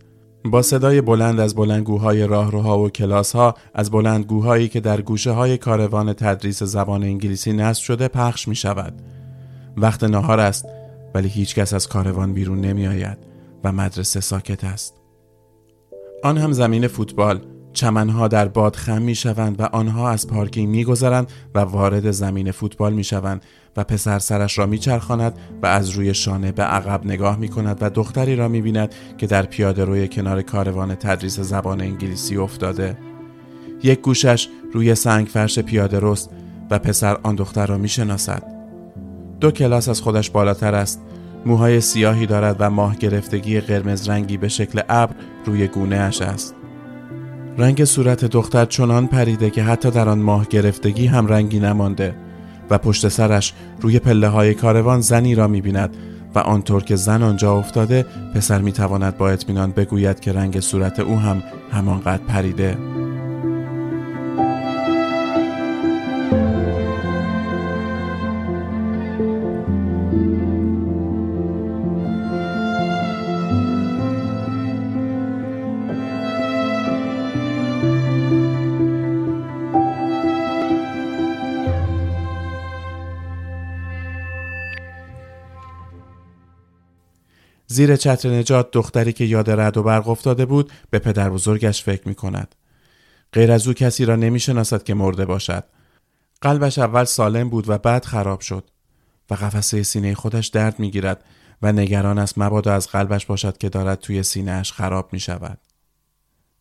با 0.45 0.61
صدای 0.61 1.01
بلند 1.01 1.39
از 1.39 1.55
بلندگوهای 1.55 2.27
راهروها 2.27 2.79
و 2.79 2.89
کلاسها 2.89 3.55
از 3.73 3.91
بلندگوهایی 3.91 4.67
که 4.67 4.79
در 4.79 5.01
گوشه 5.01 5.31
های 5.31 5.57
کاروان 5.57 6.13
تدریس 6.13 6.63
زبان 6.63 7.03
انگلیسی 7.03 7.53
نصب 7.53 7.83
شده 7.83 8.07
پخش 8.07 8.47
می 8.47 8.55
شود. 8.55 9.01
وقت 9.77 10.03
نهار 10.03 10.39
است 10.39 10.65
ولی 11.13 11.27
هیچ 11.27 11.55
کس 11.55 11.73
از 11.73 11.87
کاروان 11.87 12.33
بیرون 12.33 12.61
نمی 12.61 12.87
آید 12.87 13.17
و 13.63 13.71
مدرسه 13.71 14.19
ساکت 14.19 14.63
است. 14.63 14.93
آن 16.23 16.37
هم 16.37 16.51
زمین 16.51 16.87
فوتبال. 16.87 17.41
چمنها 17.73 18.27
در 18.27 18.47
باد 18.47 18.75
خم 18.75 19.01
می 19.01 19.15
شوند 19.15 19.61
و 19.61 19.63
آنها 19.63 20.09
از 20.09 20.27
پارکینگ 20.27 20.69
می 20.69 20.83
گذرند 20.83 21.31
و 21.55 21.59
وارد 21.59 22.11
زمین 22.11 22.51
فوتبال 22.51 22.93
می 22.93 23.03
شوند 23.03 23.41
و 23.77 23.83
پسر 23.83 24.19
سرش 24.19 24.57
را 24.57 24.65
می 24.65 24.77
چرخاند 24.77 25.39
و 25.63 25.65
از 25.65 25.89
روی 25.89 26.13
شانه 26.13 26.51
به 26.51 26.63
عقب 26.63 27.05
نگاه 27.05 27.37
می 27.37 27.49
کند 27.49 27.77
و 27.81 27.89
دختری 27.89 28.35
را 28.35 28.47
می 28.47 28.61
بیند 28.61 28.95
که 29.17 29.27
در 29.27 29.45
پیاده 29.45 29.85
روی 29.85 30.07
کنار 30.07 30.41
کاروان 30.41 30.95
تدریس 30.95 31.39
زبان 31.39 31.81
انگلیسی 31.81 32.37
افتاده. 32.37 32.97
یک 33.83 34.01
گوشش 34.01 34.47
روی 34.73 34.95
سنگ 34.95 35.27
فرش 35.27 35.59
پیاده 35.59 35.99
رست 36.01 36.29
و 36.69 36.79
پسر 36.79 37.17
آن 37.23 37.35
دختر 37.35 37.65
را 37.65 37.77
می 37.77 37.89
شناسد 37.89 38.43
دو 39.39 39.51
کلاس 39.51 39.89
از 39.89 40.01
خودش 40.01 40.29
بالاتر 40.29 40.75
است. 40.75 41.01
موهای 41.47 41.81
سیاهی 41.81 42.25
دارد 42.25 42.55
و 42.59 42.69
ماه 42.69 42.95
گرفتگی 42.95 43.59
قرمز 43.59 44.09
رنگی 44.09 44.37
به 44.37 44.47
شکل 44.47 44.81
ابر 44.89 45.15
روی 45.45 45.67
گونه 45.67 45.95
اش 45.95 46.21
است. 46.21 46.55
رنگ 47.57 47.85
صورت 47.85 48.25
دختر 48.25 48.65
چنان 48.65 49.07
پریده 49.07 49.49
که 49.49 49.63
حتی 49.63 49.91
در 49.91 50.09
آن 50.09 50.19
ماه 50.19 50.47
گرفتگی 50.49 51.05
هم 51.07 51.27
رنگی 51.27 51.59
نمانده 51.59 52.15
و 52.69 52.77
پشت 52.77 53.07
سرش 53.07 53.53
روی 53.81 53.99
پله 53.99 54.27
های 54.27 54.53
کاروان 54.53 55.01
زنی 55.01 55.35
را 55.35 55.47
می 55.47 55.61
بیند 55.61 55.97
و 56.35 56.39
آنطور 56.39 56.83
که 56.83 56.95
زن 56.95 57.23
آنجا 57.23 57.57
افتاده 57.57 58.05
پسر 58.35 58.61
می 58.61 58.71
تواند 58.71 59.17
با 59.17 59.29
اطمینان 59.29 59.71
بگوید 59.71 60.19
که 60.19 60.33
رنگ 60.33 60.59
صورت 60.59 60.99
او 60.99 61.19
هم 61.19 61.43
همانقدر 61.71 62.23
پریده. 62.23 62.77
زیر 87.77 87.95
چتر 87.95 88.29
نجات 88.29 88.71
دختری 88.71 89.13
که 89.13 89.25
یاد 89.25 89.49
رد 89.49 89.77
و 89.77 89.83
برق 89.83 90.09
افتاده 90.09 90.45
بود 90.45 90.71
به 90.89 90.99
پدر 90.99 91.29
بزرگش 91.29 91.83
فکر 91.83 92.07
می 92.07 92.15
کند. 92.15 92.55
غیر 93.33 93.51
از 93.51 93.67
او 93.67 93.73
کسی 93.73 94.05
را 94.05 94.15
نمی 94.15 94.39
شناسد 94.39 94.83
که 94.83 94.93
مرده 94.93 95.25
باشد. 95.25 95.63
قلبش 96.41 96.79
اول 96.79 97.03
سالم 97.03 97.49
بود 97.49 97.69
و 97.69 97.77
بعد 97.77 98.05
خراب 98.05 98.39
شد 98.39 98.69
و 99.29 99.33
قفسه 99.33 99.83
سینه 99.83 100.15
خودش 100.15 100.47
درد 100.47 100.79
می 100.79 100.91
گیرد 100.91 101.23
و 101.61 101.71
نگران 101.71 102.19
است 102.19 102.37
مبادا 102.37 102.73
از 102.73 102.87
قلبش 102.87 103.25
باشد 103.25 103.57
که 103.57 103.69
دارد 103.69 103.99
توی 103.99 104.23
سینهش 104.23 104.71
خراب 104.71 105.09
می 105.13 105.19
شود. 105.19 105.57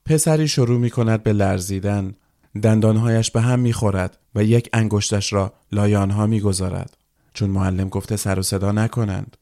پسری 0.04 0.48
شروع 0.48 0.78
می 0.78 0.90
کند 0.90 1.22
به 1.22 1.32
لرزیدن 1.32 2.14
دندانهایش 2.62 3.30
به 3.30 3.40
هم 3.40 3.58
می 3.58 3.72
خورد 3.72 4.18
و 4.34 4.44
یک 4.44 4.70
انگشتش 4.72 5.32
را 5.32 5.52
لای 5.72 5.96
آنها 5.96 6.26
می 6.26 6.40
گذارد. 6.40 6.96
چون 7.34 7.50
معلم 7.50 7.88
گفته 7.88 8.16
سر 8.16 8.38
و 8.38 8.42
صدا 8.42 8.72
نکنند. 8.72 9.36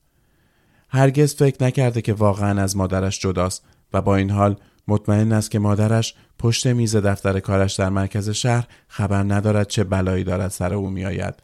هرگز 0.94 1.34
فکر 1.34 1.64
نکرده 1.64 2.02
که 2.02 2.12
واقعا 2.12 2.62
از 2.62 2.76
مادرش 2.76 3.20
جداست 3.20 3.64
و 3.92 4.02
با 4.02 4.16
این 4.16 4.30
حال 4.30 4.56
مطمئن 4.88 5.32
است 5.32 5.50
که 5.50 5.58
مادرش 5.58 6.14
پشت 6.38 6.66
میز 6.66 6.96
دفتر 6.96 7.40
کارش 7.40 7.74
در 7.74 7.88
مرکز 7.88 8.30
شهر 8.30 8.66
خبر 8.88 9.22
ندارد 9.22 9.68
چه 9.68 9.84
بلایی 9.84 10.24
دارد 10.24 10.50
سر 10.50 10.74
او 10.74 10.90
میآید 10.90 11.34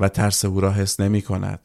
و 0.00 0.08
ترس 0.08 0.44
او 0.44 0.60
را 0.60 0.72
حس 0.72 1.00
نمی 1.00 1.22
کند. 1.22 1.60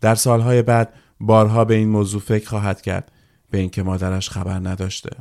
در 0.00 0.14
سالهای 0.14 0.62
بعد 0.62 0.92
بارها 1.20 1.64
به 1.64 1.74
این 1.74 1.88
موضوع 1.88 2.20
فکر 2.20 2.48
خواهد 2.48 2.82
کرد 2.82 3.12
به 3.50 3.58
اینکه 3.58 3.82
مادرش 3.82 4.30
خبر 4.30 4.58
نداشته. 4.58 5.16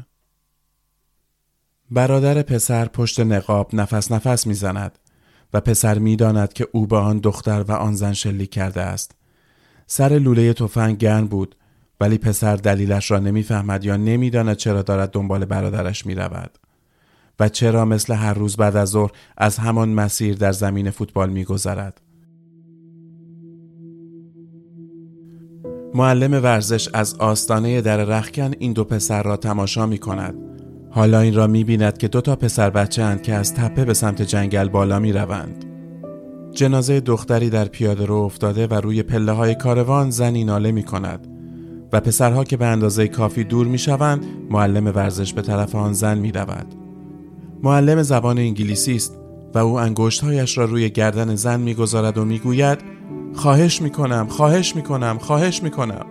برادر 1.92 2.42
پسر 2.42 2.86
پشت 2.86 3.20
نقاب 3.20 3.70
نفس 3.74 4.12
نفس 4.12 4.48
می‌زند 4.48 5.00
و 5.54 5.62
پسر 5.62 6.00
می‌داند 6.00 6.54
که 6.54 6.68
او 6.72 6.88
به 6.88 6.98
آن 6.98 7.20
دختر 7.20 7.66
و 7.68 7.72
آن 7.72 7.96
زن 7.96 8.14
شلیک 8.14 8.52
کرده 8.52 8.82
است. 8.82 9.19
سر 9.92 10.10
لوله 10.10 10.54
تفنگ 10.54 10.98
گرم 10.98 11.28
بود 11.28 11.56
ولی 12.00 12.18
پسر 12.18 12.56
دلیلش 12.56 13.12
را 13.12 13.20
نمی‌فهمد 13.20 13.86
یا 13.86 13.98
نمی‌داند 13.98 14.56
چرا 14.56 14.82
دارد 14.82 15.12
دنبال 15.12 15.46
برادرش 15.46 16.06
می 16.06 16.16
رود. 16.16 16.58
و 17.40 17.50
چرا 17.50 17.86
مثل 17.86 18.14
هر 18.14 18.34
روز 18.34 18.56
بعد 18.56 18.76
از 18.76 18.90
ظهر 18.90 19.12
از 19.38 19.58
همان 19.58 19.90
مسیر 19.90 20.36
در 20.36 20.52
زمین 20.52 20.90
فوتبال 20.90 21.30
میگذرد. 21.30 22.02
معلم 25.94 26.44
ورزش 26.44 26.90
از 26.94 27.16
آستانه 27.16 27.82
در 27.82 27.98
رخکن 27.98 28.52
این 28.60 28.74
دو 28.74 28.84
پسر 28.84 29.24
را 29.24 29.38
تماشا 29.38 29.86
می 29.86 29.98
کند. 29.98 30.36
حالا 30.92 31.20
این 31.20 31.36
را 31.36 31.48
می 31.48 31.64
بیند 31.64 31.98
که 31.98 32.08
دو 32.08 32.22
تا 32.22 32.36
پسر 32.36 32.70
بچه 32.70 33.04
اند 33.04 33.22
که 33.22 33.34
از 33.34 33.54
تپه 33.54 33.86
به 33.86 33.94
سمت 33.94 34.22
جنگل 34.22 34.70
بالا 34.70 35.00
می 35.00 35.14
روند. 35.14 35.69
جنازه 36.52 37.00
دختری 37.00 37.50
در 37.50 37.66
پیاده 37.66 38.06
رو 38.06 38.16
افتاده 38.16 38.68
و 38.68 38.74
روی 38.74 39.04
پله 39.04 39.32
های 39.32 39.56
کاروان 39.56 40.10
زنی 40.10 40.44
ناله 40.44 40.72
می 40.72 40.84
کند 40.84 41.28
و 41.94 42.00
پسرها 42.00 42.44
که 42.44 42.58
به 42.58 42.66
اندازه 42.66 43.08
کافی 43.08 43.44
دور 43.44 43.68
می 43.68 43.78
شوند 43.78 44.26
معلم 44.50 44.88
ورزش 44.88 45.34
به 45.34 45.42
طرف 45.42 45.76
آن 45.76 45.94
زن 45.94 46.18
می 46.18 46.32
رود. 46.32 46.76
معلم 47.64 48.02
زبان 48.02 48.38
انگلیسی 48.38 48.96
است 48.96 49.18
و 49.54 49.58
او 49.58 49.80
انگشتهایش 49.80 50.58
را 50.58 50.66
روی 50.66 50.90
گردن 50.90 51.36
زن 51.36 51.60
می‌گذارد 51.60 52.18
و 52.18 52.26
می‌گوید 52.26 52.80
خواهش 53.34 53.82
می‌کنم 53.82 54.28
خواهش 54.28 54.76
می‌کنم 54.76 55.18
خواهش 55.22 55.64
می‌کنم 55.64 56.06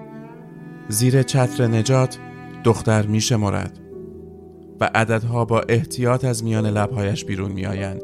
زیر 0.88 1.22
چتر 1.22 1.66
نجات 1.66 2.18
دختر 2.64 3.06
میشمرد 3.06 3.80
و 4.80 4.90
عددها 4.94 5.44
با 5.44 5.60
احتیاط 5.68 6.24
از 6.24 6.44
میان 6.44 6.66
لبهایش 6.66 7.24
بیرون 7.24 7.52
میآیند 7.52 8.02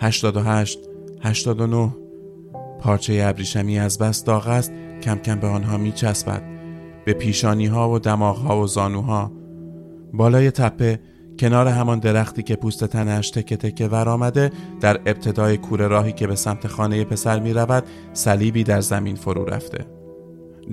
88 0.00 0.78
89 1.24 1.96
پارچه 2.80 3.22
ابریشمی 3.24 3.78
از 3.78 3.98
بس 3.98 4.24
داغ 4.24 4.48
است 4.48 4.72
کم 5.02 5.18
کم 5.18 5.40
به 5.40 5.46
آنها 5.46 5.76
میچسبد. 5.76 6.42
به 7.04 7.12
پیشانی 7.12 7.66
ها 7.66 7.90
و 7.90 7.98
دماغ 7.98 8.36
ها 8.36 8.60
و 8.60 8.66
زانوها. 8.66 9.32
بالای 10.12 10.50
تپه 10.50 11.00
کنار 11.38 11.68
همان 11.68 11.98
درختی 11.98 12.42
که 12.42 12.56
پوست 12.56 12.84
تنش 12.84 13.30
تکه 13.30 13.56
تکه 13.56 13.88
ور 13.88 14.08
آمده 14.08 14.50
در 14.80 14.96
ابتدای 14.96 15.56
کوره 15.56 15.86
راهی 15.86 16.12
که 16.12 16.26
به 16.26 16.34
سمت 16.34 16.66
خانه 16.66 17.04
پسر 17.04 17.40
می 17.40 17.52
رود 17.52 17.84
صلیبی 18.12 18.64
در 18.64 18.80
زمین 18.80 19.16
فرو 19.16 19.44
رفته. 19.44 19.86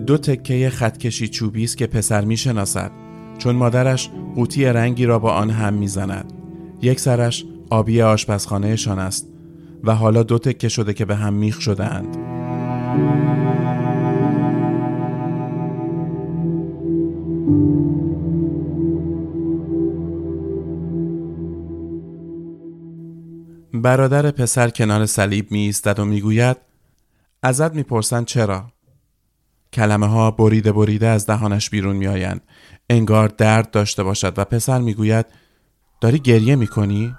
دو 0.07 0.17
تکه 0.17 0.69
خطکشی 0.69 1.27
چوبی 1.27 1.63
است 1.63 1.77
که 1.77 1.87
پسر 1.87 2.25
می 2.25 2.37
شناسد 2.37 2.91
چون 3.37 3.55
مادرش 3.55 4.09
قوطی 4.35 4.65
رنگی 4.65 5.05
را 5.05 5.19
با 5.19 5.33
آن 5.33 5.49
هم 5.49 5.73
می 5.73 5.87
زند 5.87 6.33
یک 6.81 6.99
سرش 6.99 7.45
آبی 7.69 8.01
آشپزخانهشان 8.01 8.99
است. 8.99 9.30
و 9.83 9.95
حالا 9.95 10.23
دو 10.23 10.39
تکه 10.39 10.69
شده 10.69 10.93
که 10.93 11.05
به 11.05 11.15
هم 11.15 11.33
میخ 11.33 11.61
شده 11.61 11.85
اند. 11.85 12.17
برادر 23.73 24.31
پسر 24.31 24.69
کنار 24.69 25.05
صلیب 25.05 25.51
می 25.51 25.59
ایستد 25.59 25.99
و 25.99 26.05
می‌گوید 26.05 26.57
ازت 27.43 27.75
می‌پرسند 27.75 28.25
چرا؟ 28.25 28.71
کلمه 29.73 30.07
ها 30.07 30.31
بریده 30.31 30.71
بریده 30.71 31.07
از 31.07 31.25
دهانش 31.25 31.69
بیرون 31.69 31.95
میآیند. 31.95 32.41
انگار 32.89 33.27
درد 33.27 33.71
داشته 33.71 34.03
باشد 34.03 34.33
و 34.39 34.45
پسر 34.45 34.79
می‌گوید 34.79 35.25
داری 36.01 36.19
گریه 36.19 36.55
می‌کنی؟ 36.55 37.15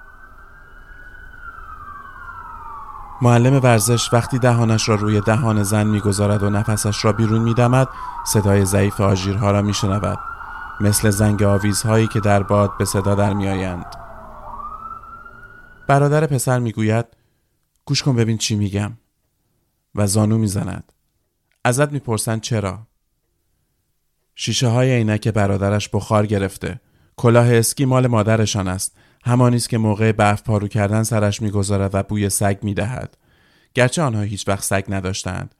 معلم 3.22 3.54
ورزش 3.54 4.12
وقتی 4.12 4.38
دهانش 4.38 4.88
را 4.88 4.94
روی 4.94 5.20
دهان 5.20 5.62
زن 5.62 5.86
می‌گذارد 5.86 6.42
و 6.42 6.50
نفسش 6.50 7.04
را 7.04 7.12
بیرون 7.12 7.42
میدمد 7.42 7.88
صدای 8.26 8.64
ضعیف 8.64 9.00
آژیرها 9.00 9.50
را 9.50 9.62
میشنود 9.62 10.18
مثل 10.80 11.10
زنگ 11.10 11.42
آویزهایی 11.42 12.06
که 12.06 12.20
در 12.20 12.42
باد 12.42 12.76
به 12.78 12.84
صدا 12.84 13.14
در 13.14 13.32
میآیند. 13.32 13.86
برادر 15.88 16.26
پسر 16.26 16.58
می‌گوید 16.58 17.06
گوش 17.84 18.02
کن 18.02 18.16
ببین 18.16 18.38
چی 18.38 18.56
میگم. 18.56 18.92
و 19.94 20.06
زانو 20.06 20.38
می‌زند. 20.38 20.92
ازت 21.64 21.92
می‌پرسند 21.92 22.40
چرا. 22.40 22.78
شیشه 24.34 24.68
های 24.68 24.90
عینک 24.96 25.28
برادرش 25.28 25.88
بخار 25.88 26.26
گرفته. 26.26 26.80
کلاه 27.16 27.54
اسکی 27.54 27.84
مال 27.84 28.06
مادرشان 28.06 28.68
است. 28.68 28.96
همانی 29.22 29.56
است 29.56 29.68
که 29.68 29.78
موقع 29.78 30.12
برف 30.12 30.42
پارو 30.42 30.68
کردن 30.68 31.02
سرش 31.02 31.42
می‌گذارد 31.42 31.90
و 31.94 32.02
بوی 32.02 32.28
سگ 32.28 32.58
می‌دهد. 32.62 33.16
گرچه 33.74 34.02
آنها 34.02 34.22
هیچ 34.22 34.48
وقت 34.48 34.64
سگ 34.64 34.84
نداشتند. 34.88 35.54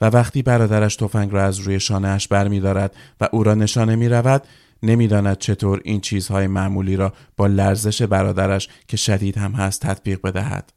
و 0.00 0.06
وقتی 0.06 0.42
برادرش 0.42 0.96
تفنگ 0.96 1.32
را 1.32 1.44
از 1.44 1.58
روی 1.58 1.80
شانهاش 1.80 2.28
برمیدارد 2.28 2.96
و 3.20 3.28
او 3.32 3.42
را 3.42 3.54
نشانه 3.54 3.96
می‌رود 3.96 4.42
نمی‌داند 4.82 5.38
چطور 5.38 5.80
این 5.84 6.00
چیزهای 6.00 6.46
معمولی 6.46 6.96
را 6.96 7.12
با 7.36 7.46
لرزش 7.46 8.02
برادرش 8.02 8.68
که 8.88 8.96
شدید 8.96 9.38
هم 9.38 9.52
هست 9.52 9.80
تطبیق 9.80 10.20
بدهد. 10.20 10.72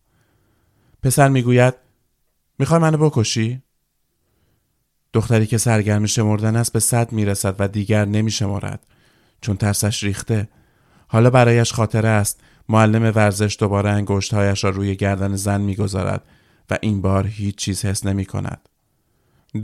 پسر 1.03 1.29
می‌گوید 1.29 1.73
می‌خوای 2.59 2.81
منو 2.81 2.97
بکشی؟ 2.97 3.61
دختری 5.13 5.45
که 5.45 5.57
سرگرم 5.57 6.05
شمردن 6.05 6.55
است 6.55 6.73
به 6.73 6.79
صد 6.79 7.11
می‌رسد 7.11 7.55
و 7.59 7.67
دیگر 7.67 8.05
نمیشمرد 8.05 8.87
چون 9.41 9.57
ترسش 9.57 10.03
ریخته 10.03 10.49
حالا 11.07 11.29
برایش 11.29 11.73
خاطره 11.73 12.09
است 12.09 12.39
معلم 12.69 13.03
ورزش 13.15 13.57
دوباره 13.59 13.89
انگشتهایش 13.89 14.63
را 14.63 14.69
روی 14.69 14.95
گردن 14.95 15.35
زن 15.35 15.61
می‌گذارد 15.61 16.23
و 16.69 16.77
این 16.81 17.01
بار 17.01 17.27
هیچ 17.27 17.55
چیز 17.55 17.85
حس 17.85 18.05
نمی 18.05 18.25
کند. 18.25 18.69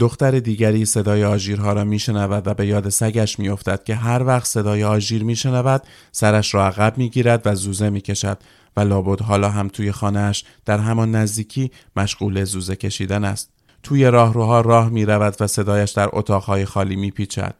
دختر 0.00 0.30
دیگری 0.30 0.84
صدای 0.84 1.24
آژیرها 1.24 1.72
را 1.72 1.84
میشنود 1.84 2.46
و 2.46 2.54
به 2.54 2.66
یاد 2.66 2.88
سگش 2.88 3.38
میافتد 3.38 3.84
که 3.84 3.94
هر 3.94 4.22
وقت 4.24 4.46
صدای 4.46 4.84
آژیر 4.84 5.24
میشنود 5.24 5.82
سرش 6.12 6.54
را 6.54 6.66
عقب 6.66 6.98
می‌گیرد 6.98 7.42
و 7.44 7.54
زوزه 7.54 7.90
می‌کشد 7.90 8.38
و 8.76 8.80
لابد 8.80 9.20
حالا 9.20 9.50
هم 9.50 9.68
توی 9.68 9.92
خانهاش 9.92 10.44
در 10.64 10.78
همان 10.78 11.14
نزدیکی 11.14 11.70
مشغول 11.96 12.44
زوزه 12.44 12.76
کشیدن 12.76 13.24
است 13.24 13.50
توی 13.82 14.04
راهروها 14.04 14.60
راه 14.60 14.88
می 14.88 15.04
رود 15.04 15.36
و 15.40 15.46
صدایش 15.46 15.90
در 15.90 16.08
اتاقهای 16.12 16.64
خالی 16.64 16.96
می 16.96 17.10
پیچد. 17.10 17.54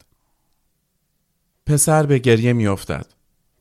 پسر 1.67 2.07
به 2.07 2.19
گریه 2.19 2.53
می 2.53 2.67
افتد. 2.67 3.07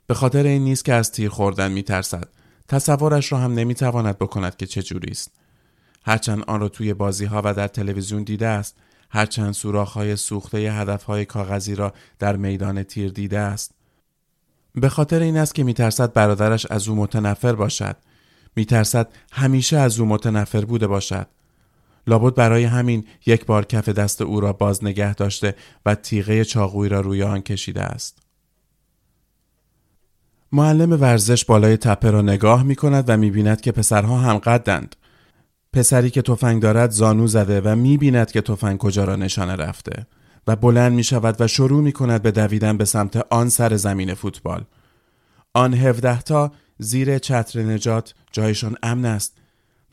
به 0.07 0.13
خاطر 0.13 0.43
این 0.43 0.63
نیست 0.63 0.85
که 0.85 0.93
از 0.93 1.11
تیر 1.11 1.29
خوردن 1.29 1.71
می 1.71 1.83
ترسد. 1.83 2.27
تصورش 2.67 3.31
را 3.31 3.37
هم 3.37 3.53
نمی 3.53 3.75
تواند 3.75 4.17
بکند 4.17 4.55
که 4.55 4.65
چجوری 4.65 5.11
است. 5.11 5.31
هرچند 6.05 6.43
آن 6.47 6.59
را 6.59 6.69
توی 6.69 6.93
بازی 6.93 7.25
ها 7.25 7.41
و 7.45 7.53
در 7.53 7.67
تلویزیون 7.67 8.23
دیده 8.23 8.47
است. 8.47 8.75
هرچند 9.09 9.53
سوراخ 9.53 9.93
های 9.93 10.15
سوخته 10.15 10.57
هدف 10.57 11.03
های 11.03 11.25
کاغذی 11.25 11.75
را 11.75 11.93
در 12.19 12.35
میدان 12.35 12.83
تیر 12.83 13.11
دیده 13.11 13.39
است. 13.39 13.71
به 14.75 14.89
خاطر 14.89 15.19
این 15.19 15.37
است 15.37 15.55
که 15.55 15.63
میترسد 15.63 16.13
برادرش 16.13 16.65
از 16.69 16.87
او 16.87 16.95
متنفر 16.95 17.55
باشد. 17.55 17.95
میترسد 18.55 19.07
همیشه 19.31 19.77
از 19.77 19.99
او 19.99 20.05
متنفر 20.05 20.65
بوده 20.65 20.87
باشد. 20.87 21.27
لابد 22.07 22.35
برای 22.35 22.63
همین 22.63 23.05
یک 23.25 23.45
بار 23.45 23.65
کف 23.65 23.89
دست 23.89 24.21
او 24.21 24.39
را 24.39 24.53
باز 24.53 24.83
نگه 24.83 25.13
داشته 25.13 25.55
و 25.85 25.95
تیغه 25.95 26.45
چاقویی 26.45 26.89
را 26.89 27.01
روی 27.01 27.23
آن 27.23 27.41
کشیده 27.41 27.81
است. 27.81 28.22
معلم 30.55 31.01
ورزش 31.01 31.45
بالای 31.45 31.77
تپه 31.77 32.11
را 32.11 32.21
نگاه 32.21 32.63
می 32.63 32.75
کند 32.75 33.03
و 33.07 33.17
می 33.17 33.31
بیند 33.31 33.61
که 33.61 33.71
پسرها 33.71 34.17
هم 34.17 34.37
قدند. 34.37 34.95
پسری 35.73 36.09
که 36.09 36.21
تفنگ 36.21 36.61
دارد 36.61 36.91
زانو 36.91 37.27
زده 37.27 37.61
و 37.61 37.75
می 37.75 37.97
بیند 37.97 38.31
که 38.31 38.41
تفنگ 38.41 38.77
کجا 38.77 39.03
را 39.03 39.15
نشانه 39.15 39.55
رفته 39.55 40.07
و 40.47 40.55
بلند 40.55 40.93
می 40.93 41.03
شود 41.03 41.41
و 41.41 41.47
شروع 41.47 41.81
می 41.81 41.91
کند 41.91 42.21
به 42.21 42.31
دویدن 42.31 42.77
به 42.77 42.85
سمت 42.85 43.15
آن 43.29 43.49
سر 43.49 43.75
زمین 43.75 44.13
فوتبال. 44.13 44.63
آن 45.53 45.73
هفده 45.73 46.21
تا 46.21 46.51
زیر 46.79 47.17
چتر 47.17 47.61
نجات 47.61 48.13
جایشان 48.31 48.75
امن 48.83 49.05
است 49.05 49.37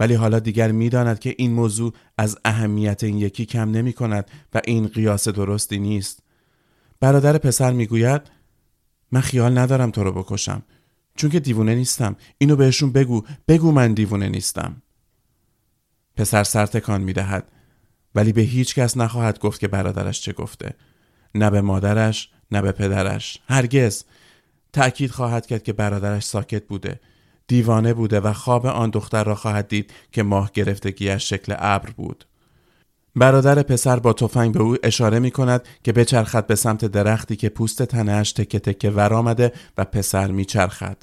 ولی 0.01 0.15
حالا 0.15 0.39
دیگر 0.39 0.73
می‌داند 0.73 1.19
که 1.19 1.35
این 1.39 1.53
موضوع 1.53 1.93
از 2.19 2.39
اهمیت 2.45 3.05
این 3.05 3.19
یکی 3.19 3.47
کم 3.47 3.71
نمی 3.71 3.93
کند 3.93 4.31
و 4.55 4.61
این 4.65 4.87
قیاس 4.87 5.29
درستی 5.29 5.79
نیست 5.79 6.23
برادر 7.01 7.39
پسر 7.39 7.73
می‌گوید 7.73 8.40
من 9.13 9.21
خیال 9.21 9.59
ندارم 9.59 9.91
تو 9.91 10.05
رو 10.05 10.13
بکشم. 10.13 10.63
چون 11.17 11.31
که 11.31 11.41
دیوونه 11.41 11.75
نیستم. 11.75 12.17
اینو 12.39 12.57
بهشون 12.57 12.93
بگو. 12.93 13.25
بگو 13.49 13.73
من 13.73 13.95
دیوونه 13.95 14.29
نیستم. 14.29 14.83
پسر 16.17 16.45
سر 16.45 16.67
تکان 16.67 17.01
می‌دهد. 17.01 17.49
ولی 18.15 18.33
به 18.33 18.41
هیچ 18.41 18.75
کس 18.75 18.97
نخواهد 18.97 19.39
گفت 19.39 19.61
که 19.61 19.69
برادرش 19.69 20.21
چه 20.21 20.33
گفته. 20.33 20.75
نه 21.35 21.51
به 21.51 21.61
مادرش 21.61 22.31
نه 22.51 22.63
به 22.63 22.73
پدرش. 22.73 23.39
هرگز. 23.49 24.05
تأکید 24.73 25.11
خواهد 25.11 25.47
کرد 25.47 25.63
که 25.63 25.73
برادرش 25.73 26.25
ساکت 26.25 26.67
بوده. 26.67 27.01
دیوانه 27.47 27.95
بوده 27.95 28.21
و 28.21 28.33
خواب 28.33 28.67
آن 28.67 28.91
دختر 28.91 29.25
را 29.25 29.35
خواهد 29.35 29.69
دید 29.69 29.93
که 30.13 30.23
ماه 30.23 30.51
گرفتگیش 30.55 31.29
شکل 31.29 31.55
ابر 31.59 31.91
بود. 31.91 32.25
برادر 33.17 33.63
پسر 33.63 33.99
با 33.99 34.13
تفنگ 34.13 34.55
به 34.55 34.63
او 34.63 34.77
اشاره 34.83 35.19
می 35.19 35.31
کند 35.31 35.63
که 35.85 35.93
بچرخد 35.93 36.47
به 36.47 36.55
سمت 36.55 36.85
درختی 36.85 37.37
که 37.37 37.49
پوست 37.49 37.83
تنهش 37.83 38.33
تکه 38.33 38.59
تکه 38.59 38.91
ور 38.91 39.15
آمده 39.15 39.53
و 39.79 39.85
پسر 39.85 40.31
می 40.31 40.45
چرخد. 40.45 41.03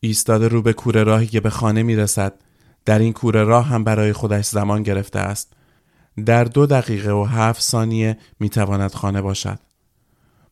ایستاده 0.00 0.48
رو 0.48 0.62
به 0.62 0.72
کوره 0.72 1.02
راهی 1.02 1.26
که 1.26 1.40
به 1.40 1.50
خانه 1.50 1.82
می 1.82 1.96
رسد. 1.96 2.34
در 2.84 2.98
این 2.98 3.12
کوره 3.12 3.44
راه 3.44 3.66
هم 3.66 3.84
برای 3.84 4.12
خودش 4.12 4.46
زمان 4.46 4.82
گرفته 4.82 5.18
است. 5.18 5.52
در 6.26 6.44
دو 6.44 6.66
دقیقه 6.66 7.12
و 7.12 7.24
هفت 7.24 7.62
ثانیه 7.62 8.18
می 8.40 8.48
تواند 8.48 8.94
خانه 8.94 9.22
باشد. 9.22 9.58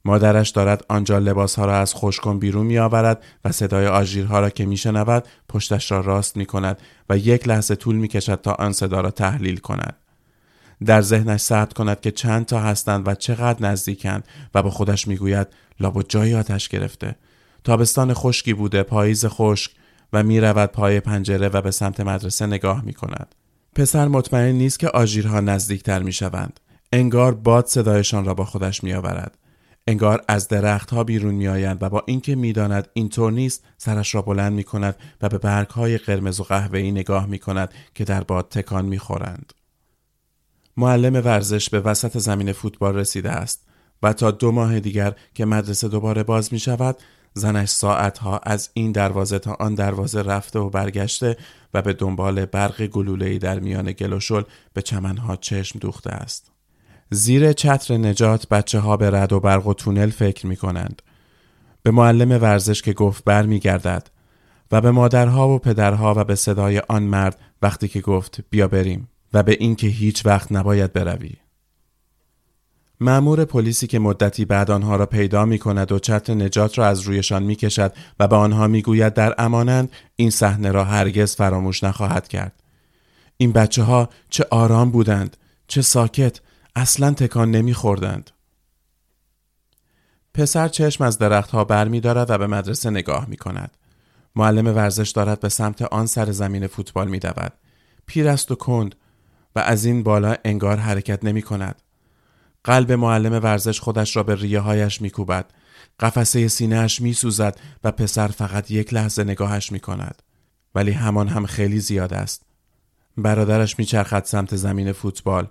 مادرش 0.05 0.51
دارد 0.51 0.85
آنجا 0.89 1.19
لباسها 1.19 1.65
را 1.65 1.79
از 1.79 1.95
خوشکن 1.95 2.39
بیرون 2.39 2.67
می 2.67 2.79
آورد 2.79 3.23
و 3.45 3.53
صدای 3.53 3.87
آژیرها 3.87 4.41
را 4.41 4.51
که 4.51 4.67
می 4.67 4.77
شنود 4.77 5.25
پشتش 5.49 5.91
را 5.91 6.01
راست 6.01 6.37
می 6.37 6.47
کند 6.47 6.79
و 7.11 7.19
یک 7.19 7.49
لحظه 7.49 7.75
طول 7.75 7.97
می 7.97 8.09
کشد 8.09 8.41
تا 8.41 8.53
آن 8.53 8.73
صدا 8.73 9.01
را 9.01 9.11
تحلیل 9.11 9.57
کند. 9.57 9.97
در 10.85 11.03
ذهنش 11.03 11.41
ثبت 11.41 11.73
کند 11.73 12.01
که 12.01 12.11
چند 12.11 12.47
تا 12.47 12.61
هستند 12.61 13.09
و 13.09 13.15
چقدر 13.15 13.67
نزدیکند 13.71 14.25
و 14.55 14.63
با 14.63 14.71
خودش 14.71 15.09
می‌گوید 15.09 15.47
لابد 15.81 16.07
جایی 16.09 16.35
آتش 16.35 16.69
گرفته 16.69 17.17
تابستان 17.65 18.15
خشکی 18.15 18.55
بوده 18.55 18.83
پاییز 18.83 19.27
خشک 19.27 19.71
و 20.13 20.23
می‌رود 20.23 20.73
پای 20.73 21.01
پنجره 21.01 21.49
و 21.49 21.63
به 21.63 21.71
سمت 21.71 22.01
مدرسه 22.01 22.47
نگاه 22.47 22.85
می 22.85 22.93
کند. 22.93 23.35
پسر 23.75 24.09
مطمئن 24.09 24.53
نیست 24.55 24.79
که 24.79 24.89
آژیرها 24.89 25.41
نزدیکتر 25.41 26.03
می 26.03 26.13
شوند. 26.13 26.61
انگار 26.93 27.35
باد 27.35 27.67
صدایشان 27.67 28.25
را 28.25 28.35
با 28.35 28.45
خودش 28.45 28.85
می 28.85 28.93
آورد. 28.93 29.39
انگار 29.87 30.25
از 30.29 30.49
درختها 30.49 31.05
بیرون 31.05 31.35
می 31.35 31.49
آیند 31.49 31.83
و 31.83 31.89
با 31.89 32.03
اینکه 32.07 32.35
می‌داند 32.35 32.89
اینطور 32.93 33.33
نیست 33.33 33.65
سرش 33.79 34.15
را 34.15 34.23
بلند 34.23 34.53
می 34.53 34.65
کند 34.65 34.97
و 35.23 35.29
به 35.29 35.39
برگ 35.39 35.69
های 35.69 35.99
قرمز 35.99 36.41
و 36.41 36.45
قهوه‌ای 36.45 36.91
نگاه 36.91 37.27
می 37.27 37.39
کند 37.39 37.75
که 37.95 38.05
در 38.05 38.25
باد 38.25 38.49
تکان 38.49 38.85
می 38.85 38.99
خورند. 38.99 39.53
معلم 40.77 41.15
ورزش 41.15 41.71
به 41.71 41.81
وسط 41.81 42.19
زمین 42.19 42.53
فوتبال 42.53 42.97
رسیده 42.97 43.31
است 43.31 43.67
و 44.03 44.13
تا 44.13 44.31
دو 44.31 44.53
ماه 44.53 44.81
دیگر 44.81 45.15
که 45.35 45.45
مدرسه 45.45 45.89
دوباره 45.89 46.23
باز 46.23 46.53
می 46.53 46.59
شود 46.59 46.97
زنش 47.35 47.69
ساعتها 47.69 48.39
از 48.39 48.71
این 48.75 48.93
دروازه 48.93 49.39
تا 49.39 49.57
آن 49.61 49.75
دروازه 49.75 50.23
رفته 50.23 50.59
و 50.59 50.71
برگشته 50.71 51.37
و 51.75 51.83
به 51.83 51.93
دنبال 51.93 52.45
برق 52.45 52.87
گلوله‌ای 52.87 53.39
در 53.39 53.61
میان 53.61 53.93
گل 53.93 54.13
و 54.13 54.21
شل 54.21 54.43
به 54.73 54.83
چمنها 54.83 55.37
چشم 55.37 55.79
دوخته 55.79 56.11
است. 56.11 56.51
زیر 57.11 57.53
چتر 57.53 57.97
نجات 57.97 58.49
بچه 58.49 58.79
ها 58.79 58.97
به 58.97 59.11
رد 59.11 59.33
و 59.33 59.41
برق 59.41 59.67
و 59.67 59.75
تونل 59.75 60.11
فکر 60.11 60.47
می 60.47 60.57
کنند. 60.57 61.03
به 61.83 61.91
معلم 61.91 62.31
ورزش 62.31 62.83
که 62.83 62.93
گفت 62.93 63.25
بر 63.25 63.47
می 63.47 63.59
گردد 63.59 64.11
و 64.73 64.81
به 64.81 64.91
مادرها 64.91 65.49
و 65.49 65.59
پدرها 65.59 66.15
و 66.17 66.25
به 66.25 66.35
صدای 66.35 66.83
آن 66.89 67.03
مرد 67.03 67.39
وقتی 67.63 67.89
که 67.89 68.01
گفت 68.01 68.41
بیا 68.51 68.69
بریم. 68.69 69.09
و 69.33 69.43
به 69.43 69.57
اینکه 69.61 69.87
هیچ 69.87 70.27
وقت 70.27 70.53
نباید 70.53 70.93
بروی. 70.93 71.33
مأمور 73.01 73.45
پلیسی 73.45 73.87
که 73.87 73.99
مدتی 73.99 74.45
بعد 74.45 74.71
آنها 74.71 74.97
را 74.97 75.07
پیدا 75.07 75.45
می 75.45 75.59
کند 75.59 75.93
و 75.93 75.99
چتر 75.99 76.35
نجات 76.35 76.79
را 76.79 76.87
از 76.87 77.01
رویشان 77.01 77.43
می 77.43 77.57
کشد 77.57 77.93
و 78.21 78.29
به 78.29 78.37
آنها 78.37 78.67
می 78.67 78.83
گوید 78.83 79.15
در 79.15 79.35
امانند 79.39 79.91
این 80.17 80.31
صحنه 80.31 80.71
را 80.71 80.85
هرگز 80.85 81.37
فراموش 81.37 81.85
نخواهد 81.85 82.29
کرد. 82.29 82.63
این 83.37 83.53
بچه 83.53 83.83
ها 83.83 84.09
چه 84.31 84.47
آرام 84.51 84.91
بودند، 84.91 85.37
چه 85.69 85.83
ساکت، 85.83 86.41
اصلا 86.77 87.11
تکان 87.11 87.51
نمی 87.51 87.75
خوردند. 87.75 88.31
پسر 90.35 90.69
چشم 90.69 91.05
از 91.05 91.19
درختها 91.19 91.65
بر 91.65 91.89
می 91.89 92.01
دارد 92.01 92.31
و 92.31 92.39
به 92.39 92.47
مدرسه 92.47 92.91
نگاه 92.91 93.27
می 93.29 93.37
کند. 93.37 93.77
معلم 94.37 94.67
ورزش 94.67 95.11
دارد 95.11 95.41
به 95.41 95.49
سمت 95.49 95.83
آن 95.83 96.07
سر 96.07 96.33
زمین 96.33 96.67
فوتبال 96.67 97.09
می 97.09 97.19
دود. 97.19 97.53
پیر 98.07 98.29
است 98.29 98.51
و 98.51 98.55
کند 98.55 98.95
و 99.57 99.59
از 99.59 99.85
این 99.85 100.03
بالا 100.03 100.37
انگار 100.45 100.77
حرکت 100.77 101.25
نمی 101.25 101.43
کند. 101.43 101.83
قلب 102.65 102.93
معلم 102.93 103.33
ورزش 103.33 103.81
خودش 103.81 104.17
را 104.17 104.23
به 104.23 104.35
ریه 104.35 104.61
هایش 104.61 105.01
می 105.01 105.11
کوبد. 105.11 105.51
قفسه 106.01 106.49
سینهش 106.49 107.01
می 107.01 107.13
سوزد 107.13 107.61
و 107.85 107.93
پسر 107.93 108.29
فقط 108.29 108.71
یک 108.71 108.95
لحظه 108.95 109.25
نگاهش 109.25 109.73
می 109.73 109.81
کند. 109.81 110.23
ولی 110.75 110.91
همان 110.91 111.29
هم 111.29 111.47
خیلی 111.47 111.81
زیاد 111.81 112.15
است. 112.15 112.43
برادرش 113.17 113.79
می 113.79 113.85
چرخد 113.85 114.25
سمت 114.25 114.57
زمین 114.57 114.93
فوتبال. 114.93 115.47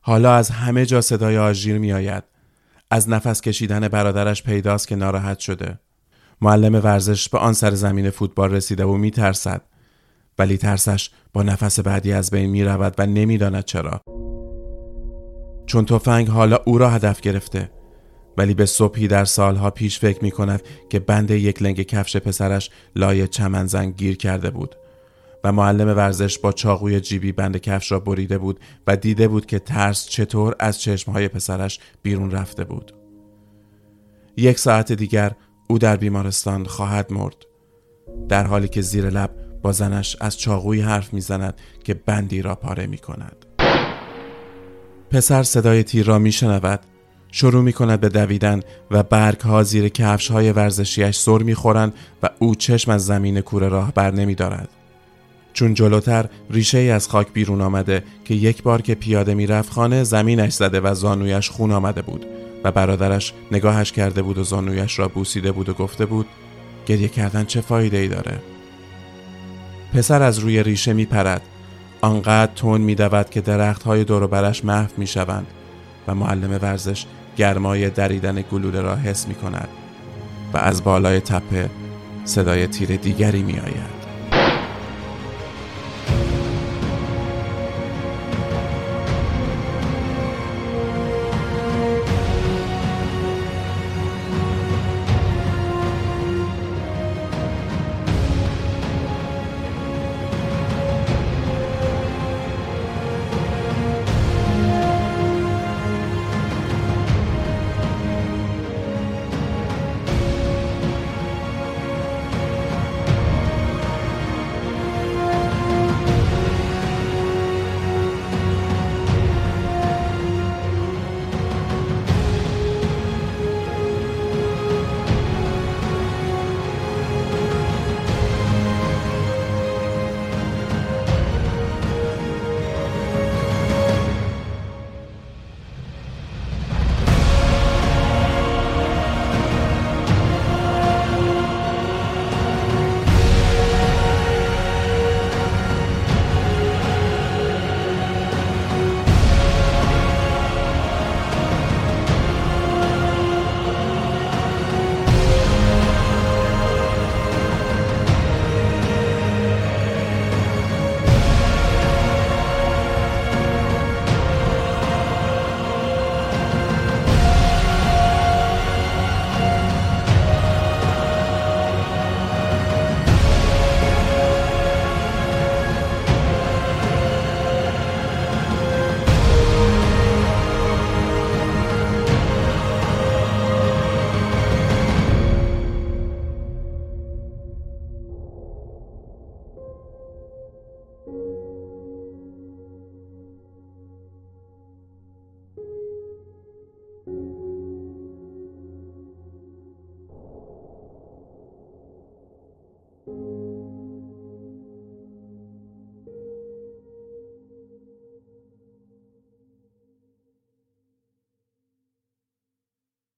حالا 0.00 0.34
از 0.34 0.50
همه 0.50 0.86
جا 0.86 1.00
صدای 1.00 1.38
آژیر 1.38 1.78
می 1.78 1.92
آید. 1.92 2.24
از 2.90 3.08
نفس 3.08 3.40
کشیدن 3.40 3.88
برادرش 3.88 4.42
پیداست 4.42 4.88
که 4.88 4.96
ناراحت 4.96 5.38
شده. 5.38 5.78
معلم 6.40 6.74
ورزش 6.74 7.28
به 7.28 7.38
آن 7.38 7.52
سر 7.52 7.74
زمین 7.74 8.10
فوتبال 8.10 8.50
رسیده 8.50 8.84
و 8.84 8.96
می 8.96 9.10
ترسد. 9.10 9.62
ولی 10.38 10.56
ترسش 10.56 11.10
با 11.32 11.42
نفس 11.42 11.80
بعدی 11.80 12.12
از 12.12 12.30
بین 12.30 12.50
می 12.50 12.64
رود 12.64 12.94
و 12.98 13.06
نمی‌داند 13.06 13.64
چرا. 13.64 14.00
چون 15.66 15.84
تفنگ 15.84 16.28
حالا 16.28 16.58
او 16.64 16.78
را 16.78 16.90
هدف 16.90 17.20
گرفته 17.20 17.70
ولی 18.36 18.54
به 18.54 18.66
صبحی 18.66 19.08
در 19.08 19.24
سالها 19.24 19.70
پیش 19.70 19.98
فکر 19.98 20.22
می 20.22 20.30
کند 20.30 20.62
که 20.90 20.98
بند 20.98 21.30
یک 21.30 21.62
لنگ 21.62 21.82
کفش 21.82 22.16
پسرش 22.16 22.70
لای 22.96 23.28
چمن 23.28 23.66
زنگ 23.66 23.96
گیر 23.96 24.16
کرده 24.16 24.50
بود 24.50 24.74
و 25.44 25.52
معلم 25.52 25.88
ورزش 25.88 26.38
با 26.38 26.52
چاقوی 26.52 27.00
جیبی 27.00 27.32
بند 27.32 27.56
کفش 27.56 27.92
را 27.92 28.00
بریده 28.00 28.38
بود 28.38 28.60
و 28.86 28.96
دیده 28.96 29.28
بود 29.28 29.46
که 29.46 29.58
ترس 29.58 30.06
چطور 30.06 30.54
از 30.60 30.80
چشمهای 30.80 31.28
پسرش 31.28 31.80
بیرون 32.02 32.30
رفته 32.30 32.64
بود. 32.64 32.94
یک 34.36 34.58
ساعت 34.58 34.92
دیگر 34.92 35.32
او 35.68 35.78
در 35.78 35.96
بیمارستان 35.96 36.64
خواهد 36.64 37.12
مرد 37.12 37.36
در 38.28 38.46
حالی 38.46 38.68
که 38.68 38.80
زیر 38.80 39.10
لب 39.10 39.43
با 39.64 39.72
زنش 39.72 40.16
از 40.20 40.38
چاقوی 40.38 40.80
حرف 40.80 41.14
می‌زند 41.14 41.54
که 41.84 41.94
بندی 41.94 42.42
را 42.42 42.54
پاره 42.54 42.86
می 42.86 42.98
کند. 42.98 43.36
پسر 45.10 45.42
صدای 45.42 45.82
تیر 45.82 46.06
را 46.06 46.18
می 46.18 46.32
شنود. 46.32 46.80
شروع 47.32 47.62
می 47.62 47.72
کند 47.72 48.00
به 48.00 48.08
دویدن 48.08 48.60
و 48.90 49.02
برگ 49.02 49.40
ها 49.40 49.62
زیر 49.62 49.88
کفش 49.88 50.30
های 50.30 50.52
ورزشیش 50.52 51.16
سر 51.16 51.38
می 51.38 51.54
خورند 51.54 51.94
و 52.22 52.30
او 52.38 52.54
چشم 52.54 52.90
از 52.90 53.06
زمین 53.06 53.40
کوره 53.40 53.68
راه 53.68 53.92
بر 53.92 54.10
نمی 54.10 54.34
دارد. 54.34 54.68
چون 55.52 55.74
جلوتر 55.74 56.28
ریشه 56.50 56.78
ای 56.78 56.90
از 56.90 57.08
خاک 57.08 57.32
بیرون 57.32 57.60
آمده 57.60 58.04
که 58.24 58.34
یک 58.34 58.62
بار 58.62 58.82
که 58.82 58.94
پیاده 58.94 59.34
می 59.34 59.46
رفت 59.46 59.72
خانه 59.72 60.04
زمینش 60.04 60.52
زده 60.52 60.80
و 60.80 60.94
زانویش 60.94 61.50
خون 61.50 61.72
آمده 61.72 62.02
بود 62.02 62.26
و 62.64 62.72
برادرش 62.72 63.32
نگاهش 63.52 63.92
کرده 63.92 64.22
بود 64.22 64.38
و 64.38 64.44
زانویش 64.44 64.98
را 64.98 65.08
بوسیده 65.08 65.52
بود 65.52 65.68
و 65.68 65.74
گفته 65.74 66.06
بود 66.06 66.26
گریه 66.86 67.08
کردن 67.08 67.44
چه 67.44 67.60
فایده 67.60 67.96
ای 67.96 68.08
داره؟ 68.08 68.53
پسر 69.94 70.22
از 70.22 70.38
روی 70.38 70.62
ریشه 70.62 70.92
می 70.92 71.04
پرد. 71.04 71.42
آنقدر 72.00 72.52
تون 72.54 72.80
می 72.80 72.94
دود 72.94 73.30
که 73.30 73.40
درخت 73.40 73.82
های 73.82 74.04
دور 74.04 74.26
برش 74.26 74.64
محو 74.64 74.90
می 74.96 75.06
شوند 75.06 75.46
و 76.08 76.14
معلم 76.14 76.50
ورزش 76.50 77.06
گرمای 77.36 77.90
دریدن 77.90 78.44
گلوله 78.52 78.80
را 78.80 78.96
حس 78.96 79.28
می 79.28 79.34
کند 79.34 79.68
و 80.54 80.58
از 80.58 80.84
بالای 80.84 81.20
تپه 81.20 81.70
صدای 82.24 82.66
تیر 82.66 82.96
دیگری 82.96 83.42
می 83.42 83.52
آید. 83.52 83.93